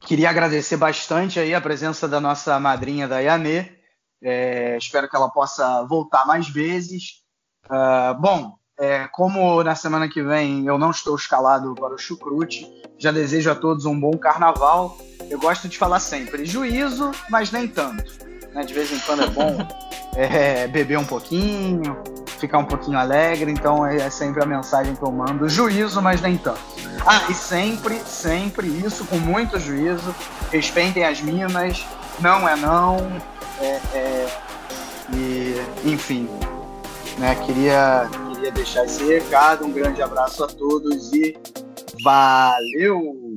[0.00, 3.77] queria agradecer bastante aí a presença da nossa madrinha da Yanê,
[4.22, 7.22] é, espero que ela possa voltar mais vezes.
[7.66, 12.66] Uh, bom, é, como na semana que vem eu não estou escalado para o chucrute,
[12.96, 14.96] já desejo a todos um bom carnaval.
[15.28, 18.04] Eu gosto de falar sempre juízo, mas nem tanto.
[18.54, 18.64] Né?
[18.64, 19.56] De vez em quando é bom
[20.16, 21.96] é, beber um pouquinho,
[22.38, 23.50] ficar um pouquinho alegre.
[23.50, 26.60] Então é, é sempre a mensagem que eu mando: juízo, mas nem tanto.
[27.06, 30.14] Ah, e sempre, sempre isso com muito juízo.
[30.50, 31.84] Respeitem as minas,
[32.20, 32.96] não é não
[33.60, 34.28] é, é,
[35.14, 35.54] e,
[35.84, 36.28] enfim,
[37.18, 39.64] né, queria, queria deixar esse recado.
[39.64, 41.36] Um grande abraço a todos e
[42.02, 43.27] valeu!